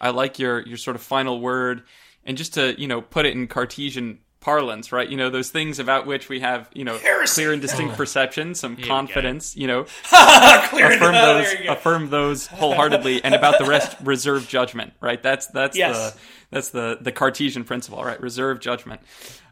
[0.00, 1.82] I like your your sort of final word,
[2.24, 5.08] and just to you know put it in Cartesian parlance, right?
[5.08, 7.34] You know those things about which we have you know Heresy.
[7.34, 8.86] clear and distinct perception, some go.
[8.86, 9.84] confidence, you know,
[10.68, 11.72] Clear affirm those There you go.
[11.72, 15.22] affirm those wholeheartedly, and about the rest reserve judgment, right?
[15.22, 16.12] That's that's Yes.
[16.12, 16.18] the
[16.54, 18.20] that's the the Cartesian principle, right?
[18.20, 19.00] Reserve judgment.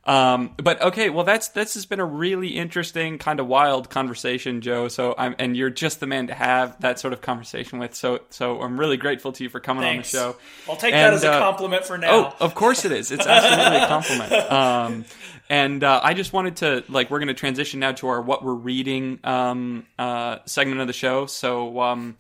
[0.05, 4.61] Um, but okay, well, that's this has been a really interesting, kind of wild conversation,
[4.61, 4.86] Joe.
[4.86, 7.94] So I'm, and you're just the man to have that sort of conversation with.
[7.94, 10.14] So, so I'm really grateful to you for coming Thanks.
[10.14, 10.38] on the show.
[10.68, 12.11] I'll take that And, as a uh, compliment for now.
[12.11, 13.11] Oh, of course it is.
[13.11, 14.32] It's absolutely a compliment.
[14.53, 15.05] Um,
[15.48, 18.44] and uh, I just wanted to like we're going to transition now to our what
[18.44, 21.26] we're reading um, uh, segment of the show.
[21.26, 22.16] So um,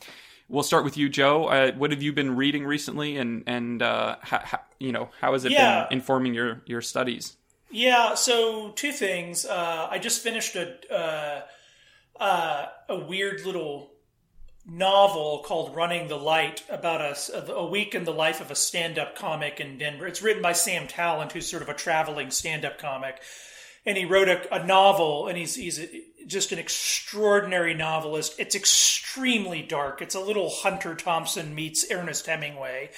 [0.52, 1.46] we'll start with you, Joe.
[1.46, 5.32] Uh, what have you been reading recently, and and uh, how, how, you know how
[5.32, 5.86] has it Yeah.
[5.88, 7.36] been informing your your studies?
[7.70, 9.44] Yeah, so two things.
[9.46, 11.40] Uh, I just finished a uh,
[12.22, 13.90] uh, a weird little
[14.66, 19.16] novel called "Running the Light" about a, a week in the life of a stand-up
[19.16, 20.06] comic in Denver.
[20.06, 23.20] It's written by Sam Tallent, who's sort of a traveling stand-up comic,
[23.84, 25.88] and he wrote a, a novel, and he's he's a,
[26.26, 28.34] just an extraordinary novelist.
[28.38, 30.00] It's extremely dark.
[30.00, 32.90] It's a little Hunter Thompson meets Ernest Hemingway.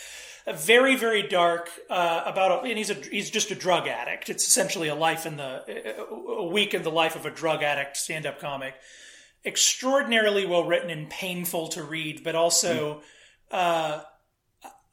[0.47, 4.28] A very very dark uh, about a, and he's a he's just a drug addict.
[4.28, 5.62] It's essentially a life in the
[6.28, 8.74] a week in the life of a drug addict stand up comic.
[9.47, 13.03] Extraordinarily well written and painful to read, but also
[13.51, 14.03] uh,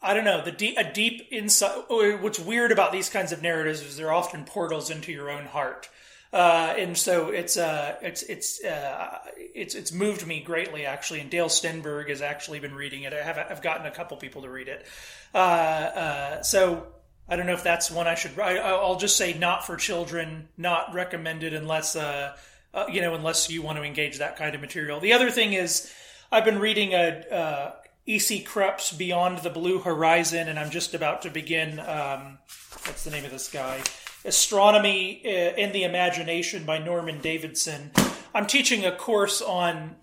[0.01, 1.85] I don't know the deep, a deep insight.
[1.89, 5.89] What's weird about these kinds of narratives is they're often portals into your own heart.
[6.33, 11.19] Uh, and so it's uh, it's it's uh, it's it's moved me greatly actually.
[11.19, 13.13] And Dale Stenberg has actually been reading it.
[13.13, 14.85] I have I've gotten a couple people to read it.
[15.33, 16.87] Uh, uh, so
[17.27, 18.39] I don't know if that's one I should.
[18.39, 22.35] I, I'll just say not for children, not recommended unless uh,
[22.73, 25.01] uh, you know unless you want to engage that kind of material.
[25.01, 25.93] The other thing is
[26.31, 27.75] I've been reading a.
[28.05, 28.41] E.C.
[28.41, 31.79] Krupp's Beyond the Blue Horizon, and I'm just about to begin.
[31.79, 32.39] Um,
[32.85, 33.81] what's the name of this guy?
[34.25, 37.91] Astronomy uh, in the Imagination by Norman Davidson.
[38.33, 39.95] I'm teaching a course on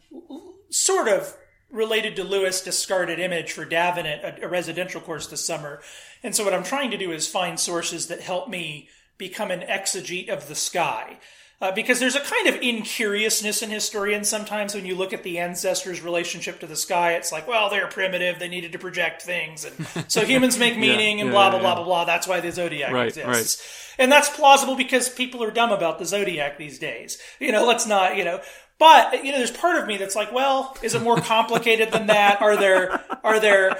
[0.70, 1.36] sort of
[1.70, 5.80] related to Lewis discarded image for Davenant, a, a residential course this summer.
[6.22, 8.88] And so what I'm trying to do is find sources that help me
[9.18, 11.18] become an exegete of the sky.
[11.60, 15.38] Uh, because there's a kind of incuriousness in historians sometimes when you look at the
[15.38, 17.14] ancestors' relationship to the sky.
[17.14, 21.20] It's like, well, they're primitive; they needed to project things, and so humans make meaning,
[21.20, 21.74] and yeah, blah yeah, blah blah yeah.
[21.74, 22.04] blah blah.
[22.04, 26.06] That's why the zodiac Right, exists, and that's plausible because people are dumb about the
[26.06, 27.18] zodiac these days.
[27.40, 28.40] You know, let's not, you know.
[28.78, 32.06] But you know, there's part of me that's like, well, is it more complicated than
[32.06, 32.40] that?
[32.40, 33.78] Are there are there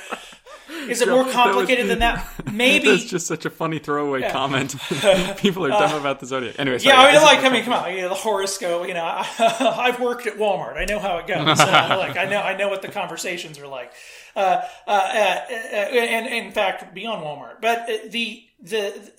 [0.88, 2.26] is it more complicated than that?
[2.52, 4.74] Maybe That's just such a funny throwaway comment.
[5.38, 6.56] People are dumb about the zodiac.
[6.58, 8.86] Anyway, Uh, Yeah, I mean, like, I mean, come on, you know, the horoscope.
[8.86, 9.26] You know, I,
[9.78, 10.76] I've worked at Walmart.
[10.76, 11.60] I know how it goes.
[11.60, 13.92] Uh, like, I know, I know what the conversations are like.
[14.36, 19.12] Uh, uh, uh, uh, and, and in fact, beyond Walmart, but uh, the the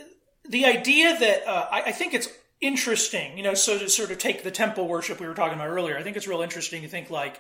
[0.48, 2.28] the idea that uh, I, I think it's
[2.62, 3.38] interesting.
[3.38, 5.98] You know, so to sort of take the temple worship we were talking about earlier,
[5.98, 7.40] I think it's real interesting to think like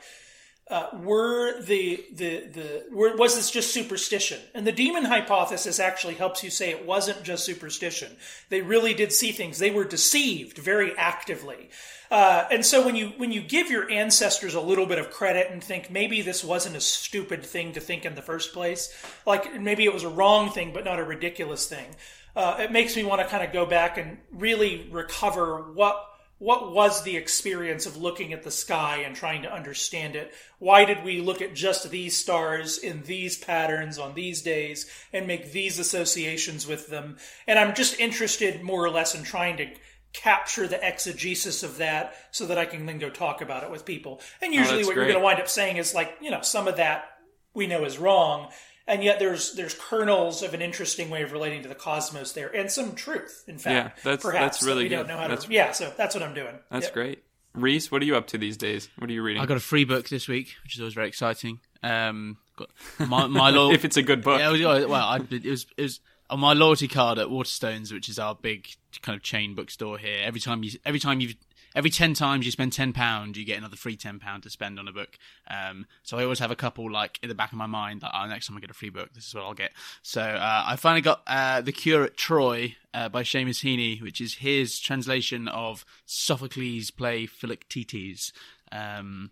[0.69, 4.39] uh, were the the the were, was this just superstition?
[4.53, 8.15] And the demon hypothesis actually helps you say it wasn't just superstition.
[8.49, 9.57] They really did see things.
[9.57, 11.71] They were deceived very actively.
[12.11, 15.49] Uh, and so when you when you give your ancestors a little bit of credit
[15.49, 18.93] and think maybe this wasn't a stupid thing to think in the first place,
[19.25, 21.95] like maybe it was a wrong thing but not a ridiculous thing,
[22.35, 26.05] uh, it makes me want to kind of go back and really recover what
[26.39, 30.33] what was the experience of looking at the sky and trying to understand it?
[30.57, 35.27] Why did we look at just these stars in these patterns on these days and
[35.27, 37.17] make these associations with them?
[37.45, 39.67] And I'm just interested more or less in trying to
[40.13, 43.83] capture the exegesis of that so that I can then go talk about it with
[43.83, 44.21] people.
[44.41, 46.69] And usually that's what you're going to wind up saying is like, you know, some
[46.69, 47.09] of that
[47.53, 48.49] we know is wrong.
[48.89, 52.47] And yet there's there's kernels of an interesting way of relating to the cosmos there,
[52.53, 53.73] and some truth, in fact.
[53.97, 55.07] Yeah, that's- perhaps, that's really that we don't good.
[55.13, 55.53] know how That's- to.
[55.53, 56.55] Yeah, so that's what I'm doing.
[56.71, 56.93] That's Yep.
[56.93, 57.23] great.
[57.53, 58.89] Rhys, what are you up to these days?
[58.97, 59.41] What are you reading?
[59.41, 61.59] I got a free book this week, which is always very exciting.
[61.83, 62.69] Um, got
[62.99, 64.39] my my lo- if it's a good book.
[64.39, 65.99] yeah, it was, well, I, it was it was
[66.29, 68.67] on my loyalty card at Waterstones, which is our big
[69.01, 70.21] kind of chain bookstore here.
[70.23, 71.33] Every time you every time you
[71.75, 74.79] every ten times you spend ten pound, you get another free ten pound to spend
[74.79, 75.17] on a book.
[75.49, 78.11] Um, so I always have a couple like in the back of my mind that
[78.13, 79.71] oh, next time I get a free book, this is what I'll get.
[80.01, 84.21] So uh, I finally got uh, the Cure at Troy uh, by Seamus Heaney, which
[84.21, 88.33] is his translation of Sophocles' play Philoctetes.
[88.71, 89.31] Um,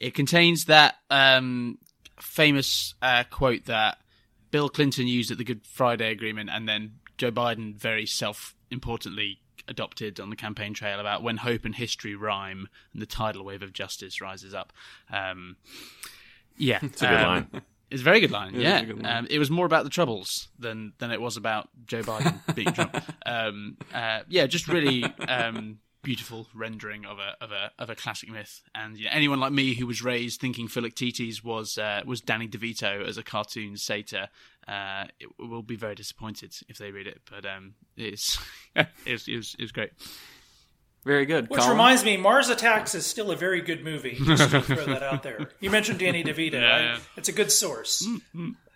[0.00, 1.78] it contains that um,
[2.20, 3.98] famous uh, quote that
[4.54, 10.20] Bill Clinton used at the Good Friday Agreement, and then Joe Biden very self-importantly adopted
[10.20, 13.72] on the campaign trail about when hope and history rhyme and the tidal wave of
[13.72, 14.72] justice rises up.
[15.10, 15.56] Um,
[16.56, 17.62] yeah, It's a good um, line.
[17.90, 18.54] It's a very good line.
[18.54, 19.16] yeah, good line.
[19.16, 22.72] Um, it was more about the troubles than than it was about Joe Biden being
[22.74, 22.96] Trump.
[23.26, 28.30] Um, uh, yeah, just really um, beautiful rendering of a of a of a classic
[28.30, 28.62] myth.
[28.74, 32.46] And you know, anyone like me who was raised thinking Philoctetes was uh, was Danny
[32.46, 34.28] DeVito as a cartoon satyr,
[34.68, 37.20] uh, it will be very disappointed if they read it.
[37.28, 38.38] But um, it's
[39.04, 39.90] it's it was, it was great.
[41.04, 41.50] Very good.
[41.50, 41.72] Which Colin?
[41.72, 44.16] reminds me, Mars Attacks is still a very good movie.
[44.24, 45.50] Just to throw that out there.
[45.60, 46.54] You mentioned Danny DeVito.
[46.54, 46.98] Yeah, I- yeah.
[47.18, 48.06] It's a good source.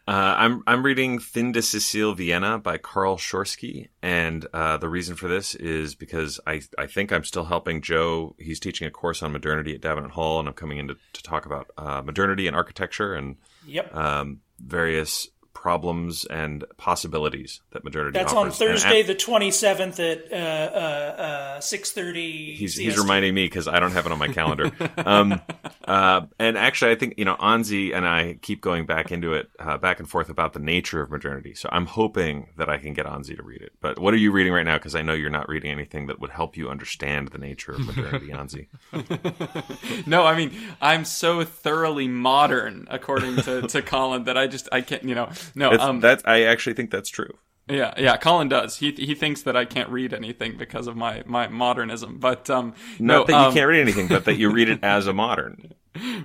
[0.09, 5.17] Uh, I'm I'm reading Fin de Siecle Vienna by Carl Schorske, and uh, the reason
[5.17, 8.35] for this is because I I think I'm still helping Joe.
[8.39, 11.23] He's teaching a course on modernity at Davenant Hall, and I'm coming in to, to
[11.23, 13.37] talk about uh, modernity and architecture and
[13.67, 13.95] Yep.
[13.95, 15.29] um, various
[15.61, 18.61] problems and possibilities that modernity That's on offers.
[18.61, 22.55] And Thursday, at- the twenty seventh at uh, uh, uh, six thirty.
[22.55, 24.71] He's, he's reminding me because I don't have it on my calendar.
[24.99, 25.41] um,
[25.85, 29.51] uh, and actually, I think you know Onsi and I keep going back into it,
[29.59, 31.55] uh, back and forth about the nature of modernity.
[31.55, 33.73] So I'm hoping that I can get Onsi to read it.
[33.81, 34.79] But what are you reading right now?
[34.79, 37.81] Because I know you're not reading anything that would help you understand the nature of
[37.81, 38.69] modernity, Onsi.
[40.07, 44.83] No, I mean I'm so thoroughly modern, according to, to Colin, that I just I
[44.83, 45.03] can't.
[45.03, 45.71] You know, no.
[45.71, 47.39] That's, um, that's I actually think that's true.
[47.71, 48.79] Yeah, yeah, Colin does.
[48.79, 52.19] He he thinks that I can't read anything because of my my modernism.
[52.19, 54.81] But um, no, Not that you um, can't read anything, but that you read it
[54.83, 55.75] as a modern.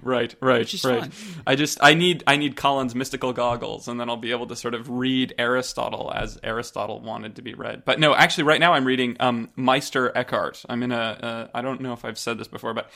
[0.04, 1.02] right, right, right.
[1.02, 1.12] fine.
[1.46, 4.56] I just I need I need Colin's mystical goggles, and then I'll be able to
[4.56, 7.84] sort of read Aristotle as Aristotle wanted to be read.
[7.84, 10.64] But no, actually, right now I'm reading um, Meister Eckhart.
[10.70, 12.90] I'm in a uh, I don't know if I've said this before, but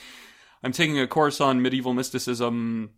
[0.62, 2.90] I'm taking a course on medieval mysticism.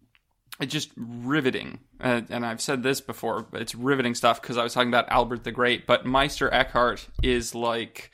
[0.59, 3.43] It's just riveting, uh, and I've said this before.
[3.43, 7.07] But it's riveting stuff because I was talking about Albert the Great, but Meister Eckhart
[7.23, 8.11] is like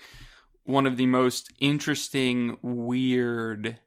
[0.64, 3.78] one of the most interesting, weird,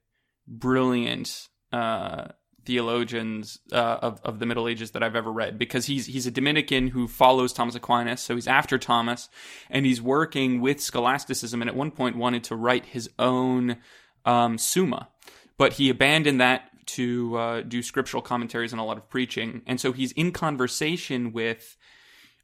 [0.48, 2.30] brilliant uh,
[2.66, 6.32] theologians uh, of of the Middle Ages that I've ever read because he's he's a
[6.32, 9.30] Dominican who follows Thomas Aquinas, so he's after Thomas,
[9.70, 13.78] and he's working with scholasticism, and at one point wanted to write his own
[14.26, 15.10] um, Summa,
[15.58, 19.80] but he abandoned that to uh, do scriptural commentaries and a lot of preaching, and
[19.80, 21.78] so he's in conversation with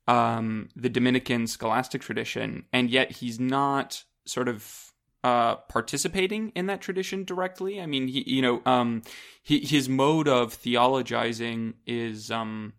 [0.08, 4.92] um, the Dominican scholastic tradition, and yet he's not sort of
[5.24, 7.82] uh, participating in that tradition directly.
[7.82, 9.02] I mean, he, you know, um,
[9.42, 12.74] he, his mode of theologizing is, um,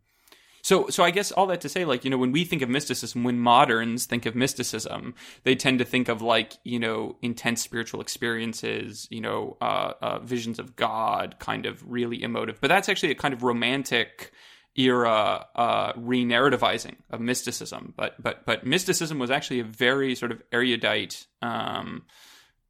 [0.67, 2.69] so, so I guess all that to say, like, you know, when we think of
[2.69, 5.15] mysticism, when moderns think of mysticism,
[5.45, 10.19] they tend to think of like, you know, intense spiritual experiences, you know, uh, uh,
[10.19, 12.61] visions of God, kind of really emotive.
[12.61, 14.33] But that's actually a kind of romantic
[14.75, 17.95] era uh, re-narrativizing of mysticism.
[17.97, 21.29] But but but mysticism was actually a very sort of erudite.
[21.43, 22.07] Um,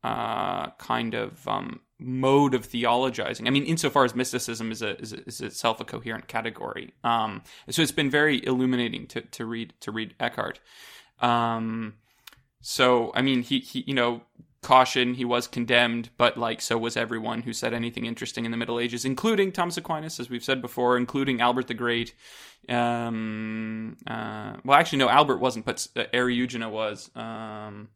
[0.06, 3.48] uh, kind of um, mode of theologizing.
[3.48, 6.94] I mean, insofar as mysticism is, a, is, a, is itself a coherent category.
[7.02, 10.60] Um, so it's been very illuminating to, to read to read Eckhart.
[11.20, 11.94] Um,
[12.60, 14.22] so I mean, he, he you know
[14.62, 18.56] caution he was condemned but like so was everyone who said anything interesting in the
[18.56, 22.14] middle ages including thomas aquinas as we've said before including albert the great
[22.68, 27.88] um, uh, well actually no albert wasn't but uh, eriugena was um,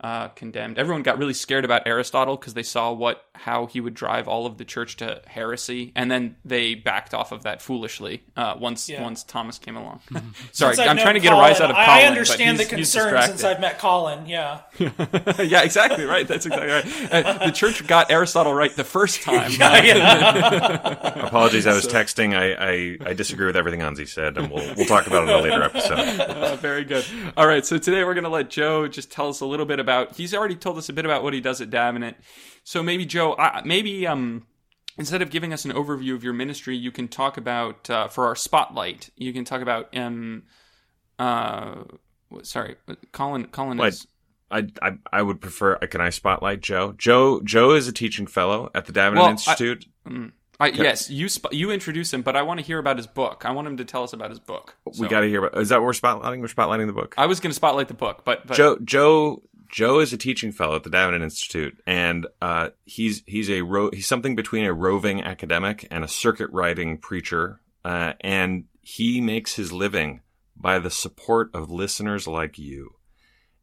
[0.00, 0.78] uh, condemned.
[0.78, 4.46] Everyone got really scared about Aristotle because they saw what how he would drive all
[4.46, 8.88] of the church to heresy, and then they backed off of that foolishly uh, once
[8.88, 9.02] yeah.
[9.02, 10.00] once Thomas came along.
[10.52, 11.90] Sorry, I'm trying to get Colin, a rise out of Colin.
[11.90, 14.26] I understand the concern since I've met Colin.
[14.26, 16.28] Yeah, yeah, exactly right.
[16.28, 17.12] That's exactly right.
[17.12, 19.50] Uh, the church got Aristotle right the first time.
[19.52, 21.26] yeah, yeah.
[21.26, 21.90] Apologies, I was so.
[21.90, 22.36] texting.
[22.36, 22.52] I,
[23.04, 25.42] I, I disagree with everything Onsi said, and we'll we'll talk about it in a
[25.42, 25.98] later episode.
[25.98, 27.04] Uh, very good.
[27.36, 29.80] All right, so today we're going to let Joe just tell us a little bit
[29.80, 30.16] about about.
[30.16, 32.16] He's already told us a bit about what he does at Davenant.
[32.64, 34.46] So maybe Joe, uh, maybe um,
[34.98, 38.26] instead of giving us an overview of your ministry, you can talk about uh, for
[38.26, 39.10] our spotlight.
[39.16, 40.42] You can talk about um,
[41.18, 41.84] uh,
[42.42, 42.76] sorry,
[43.12, 43.46] Colin.
[43.46, 44.06] Colin is.
[44.50, 45.76] I, I I would prefer.
[45.76, 46.94] Can I spotlight Joe?
[46.96, 49.86] Joe Joe is a teaching fellow at the Davenant well, Institute.
[50.06, 52.96] I, mm, I, yes, you sp- you introduce him, but I want to hear about
[52.96, 53.44] his book.
[53.44, 54.74] I want him to tell us about his book.
[54.90, 55.02] So.
[55.02, 55.60] We got to hear about.
[55.60, 56.40] Is that what we're spotlighting?
[56.40, 57.14] We're spotlighting the book.
[57.16, 60.50] I was going to spotlight the book, but, but, Joe Joe Joe is a teaching
[60.50, 64.72] fellow at the Davenant Institute, and uh, he's he's a ro- he's something between a
[64.72, 70.20] roving academic and a circuit riding preacher, uh, and he makes his living
[70.56, 72.94] by the support of listeners like you.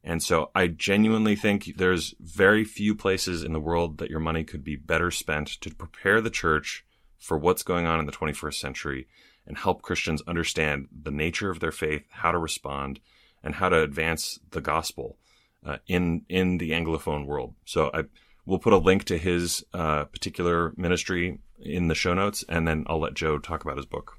[0.03, 4.43] And so I genuinely think there's very few places in the world that your money
[4.43, 6.85] could be better spent to prepare the church
[7.17, 9.07] for what's going on in the 21st century
[9.47, 12.99] and help Christians understand the nature of their faith, how to respond,
[13.43, 15.17] and how to advance the gospel
[15.65, 17.55] uh, in in the Anglophone world.
[17.65, 18.03] So I
[18.45, 22.85] we'll put a link to his uh, particular ministry in the show notes, and then
[22.87, 24.17] I'll let Joe talk about his book.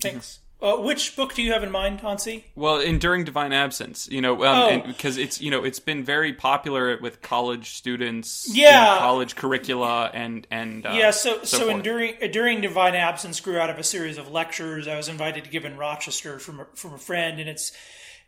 [0.00, 0.40] Thanks.
[0.60, 2.42] Uh, which book do you have in mind, Onsi?
[2.56, 4.08] Well, enduring divine absence.
[4.10, 5.20] You know, um, because oh.
[5.20, 8.48] it's you know it's been very popular with college students.
[8.52, 11.12] Yeah, college curricula and and uh, yeah.
[11.12, 14.96] So so, so enduring enduring divine absence grew out of a series of lectures I
[14.96, 17.70] was invited to give in Rochester from a, from a friend, and it's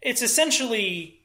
[0.00, 1.19] it's essentially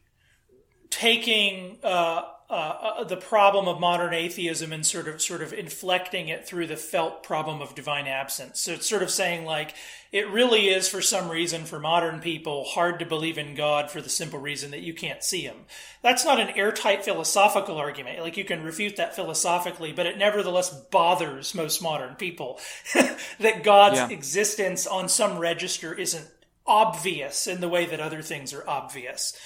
[0.95, 6.29] taking uh, uh, uh, the problem of modern atheism and sort of sort of inflecting
[6.29, 8.61] it through the felt problem of divine absence.
[8.61, 9.75] So it's sort of saying like
[10.13, 13.99] it really is for some reason for modern people hard to believe in God for
[13.99, 15.57] the simple reason that you can't see him.
[16.01, 18.21] That's not an airtight philosophical argument.
[18.21, 22.61] Like you can refute that philosophically, but it nevertheless bothers most modern people
[23.39, 24.09] that God's yeah.
[24.09, 26.29] existence on some register isn't
[26.65, 29.37] obvious in the way that other things are obvious.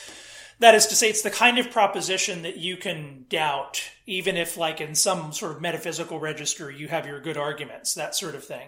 [0.60, 4.58] That is to say, it's the kind of proposition that you can doubt, even if,
[4.58, 8.44] like, in some sort of metaphysical register, you have your good arguments, that sort of
[8.44, 8.68] thing.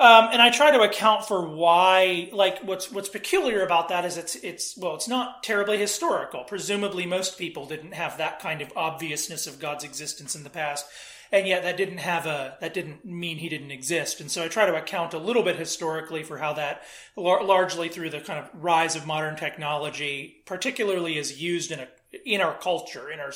[0.00, 4.16] Um, and I try to account for why, like, what's what's peculiar about that is
[4.16, 6.44] it's it's well, it's not terribly historical.
[6.44, 10.86] Presumably, most people didn't have that kind of obviousness of God's existence in the past
[11.32, 14.20] and yet that didn't have a that didn't mean he didn't exist.
[14.20, 16.82] And so I try to account a little bit historically for how that
[17.16, 21.88] lar- largely through the kind of rise of modern technology, particularly is used in a
[22.24, 23.32] in our culture, in our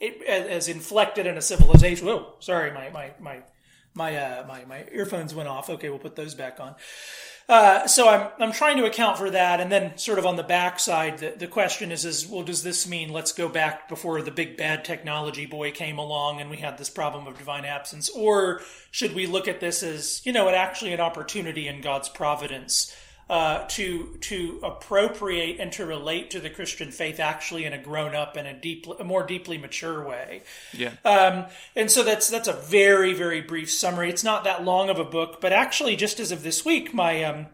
[0.00, 2.06] it, as inflected in a civilization.
[2.06, 3.42] Whoa, sorry, my my my
[3.94, 5.68] my uh, my my earphones went off.
[5.70, 6.74] Okay, we'll put those back on.
[7.46, 10.42] Uh, so I'm I'm trying to account for that, and then sort of on the
[10.42, 14.30] backside, the, the question is is well, does this mean let's go back before the
[14.30, 18.62] big bad technology boy came along and we had this problem of divine absence, or
[18.90, 22.94] should we look at this as you know, actually an opportunity in God's providence
[23.28, 28.14] uh, to to appropriate and to relate to the Christian faith actually in a grown
[28.14, 30.42] up and a deep, a more deeply mature way.
[30.72, 30.92] Yeah.
[31.04, 34.10] Um, and so that's that's a very very brief summary.
[34.10, 37.24] It's not that long of a book, but actually, just as of this week, my
[37.24, 37.46] um,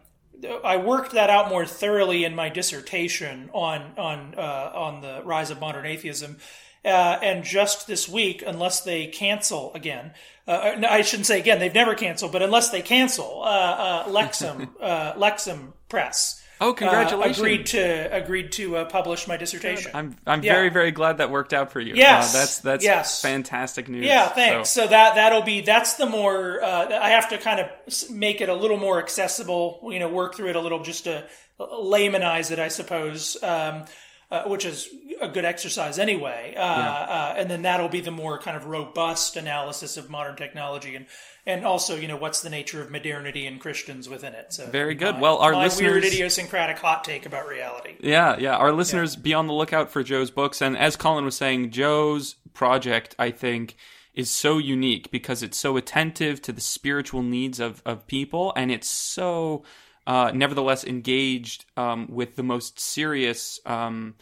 [0.63, 5.51] I worked that out more thoroughly in my dissertation on on uh, on the rise
[5.51, 6.37] of modern atheism.
[6.83, 10.13] Uh, and just this week, unless they cancel again,
[10.47, 14.69] uh, I shouldn't say again, they've never canceled, but unless they cancel, uh, uh Lexham,
[14.81, 17.39] uh, Lexham Press Oh, congratulations!
[17.39, 19.91] Uh, agreed to agreed to uh, publish my dissertation.
[19.95, 20.53] I'm I'm Yeah.
[20.53, 21.95] very very glad that worked out for you.
[21.95, 22.33] Yes.
[22.33, 23.19] That's that's Yes.
[23.19, 24.05] fantastic news.
[24.05, 24.69] Yeah, thanks.
[24.69, 28.41] So- So, that that'll be that's the more uh, I have to kind of make
[28.41, 29.79] it a little more accessible.
[29.91, 31.25] You know, work through it a little just to
[31.59, 33.41] laymanize it, I suppose.
[33.41, 33.85] Um,
[34.31, 34.87] uh, which is
[35.21, 39.35] a good exercise anyway, uh, uh, and then that'll be the more kind of robust
[39.35, 41.05] analysis of modern technology and
[41.45, 44.53] and also you know what's the nature of modernity and Christians within it.
[44.53, 45.15] So Very good.
[45.15, 47.95] my- Well, our my weird listeners- idiosyncratic hot take about reality.
[47.99, 48.55] Yeah, yeah.
[48.57, 50.61] Our listeners be on the lookout for Joe's books.
[50.61, 53.75] And as Colin was saying, Joe's project, I think,
[54.13, 58.71] is so unique because it's so attentive to the spiritual needs of, of people and
[58.71, 59.63] it's so,
[60.07, 64.15] uh, nevertheless, engaged um, with the most serious um,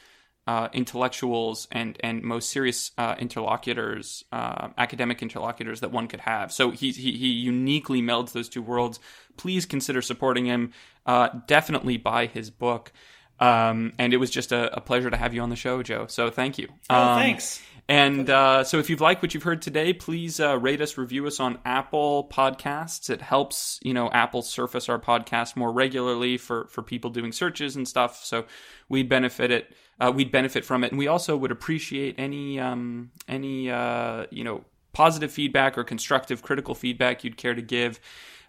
[0.48, 6.52] uh, intellectuals and, and most serious uh, interlocutors, uh, academic interlocutors that one could have.
[6.52, 9.00] So he, he, he uniquely melds those two worlds.
[9.38, 10.74] Please consider supporting him.
[11.06, 12.92] Uh, definitely buy his book.
[13.40, 16.08] Um, and it was just a, a pleasure to have you on the show, Joe.
[16.08, 16.68] So thank you.
[16.90, 17.62] Oh, Um, thanks.
[17.90, 21.26] And uh, so, if you've liked what you've heard today, please uh, rate us, review
[21.26, 23.10] us on Apple Podcasts.
[23.10, 27.76] It helps, you know, Apple surface our podcast more regularly for for people doing searches
[27.76, 28.24] and stuff.
[28.24, 28.46] So
[28.90, 29.76] we'd benefit it.
[30.00, 34.44] Uh, we'd benefit from it, and we also would appreciate any um, any uh, you
[34.44, 34.64] know
[34.94, 38.00] positive feedback or constructive critical feedback you'd care to give.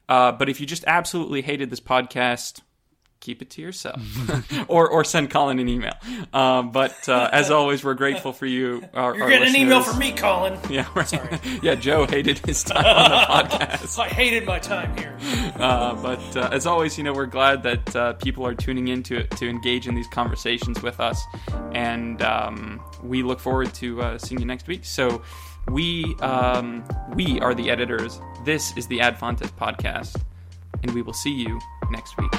[0.06, 2.60] Uh, but if you just absolutely hated this podcast,
[3.20, 4.00] keep it to yourself
[4.68, 5.92] or or send Colin an email.
[6.32, 8.82] Um, but uh, as always, we're grateful for you.
[8.94, 10.58] Our, You're our getting an email from me, Colin.
[10.68, 11.62] Yeah, right.
[11.62, 11.74] yeah.
[11.74, 15.16] Joe hated his time on the podcast, I hated my time here.
[15.56, 19.02] uh, but uh, as always, you know, we're glad that uh, people are tuning in
[19.04, 21.22] to to engage in these conversations with us,
[21.72, 24.84] and um, we look forward to uh, seeing you next week.
[24.84, 25.22] So.
[25.68, 26.82] We um,
[27.14, 28.18] we are the editors.
[28.44, 30.20] This is the Ad Fontes podcast,
[30.82, 31.60] and we will see you
[31.90, 32.32] next week.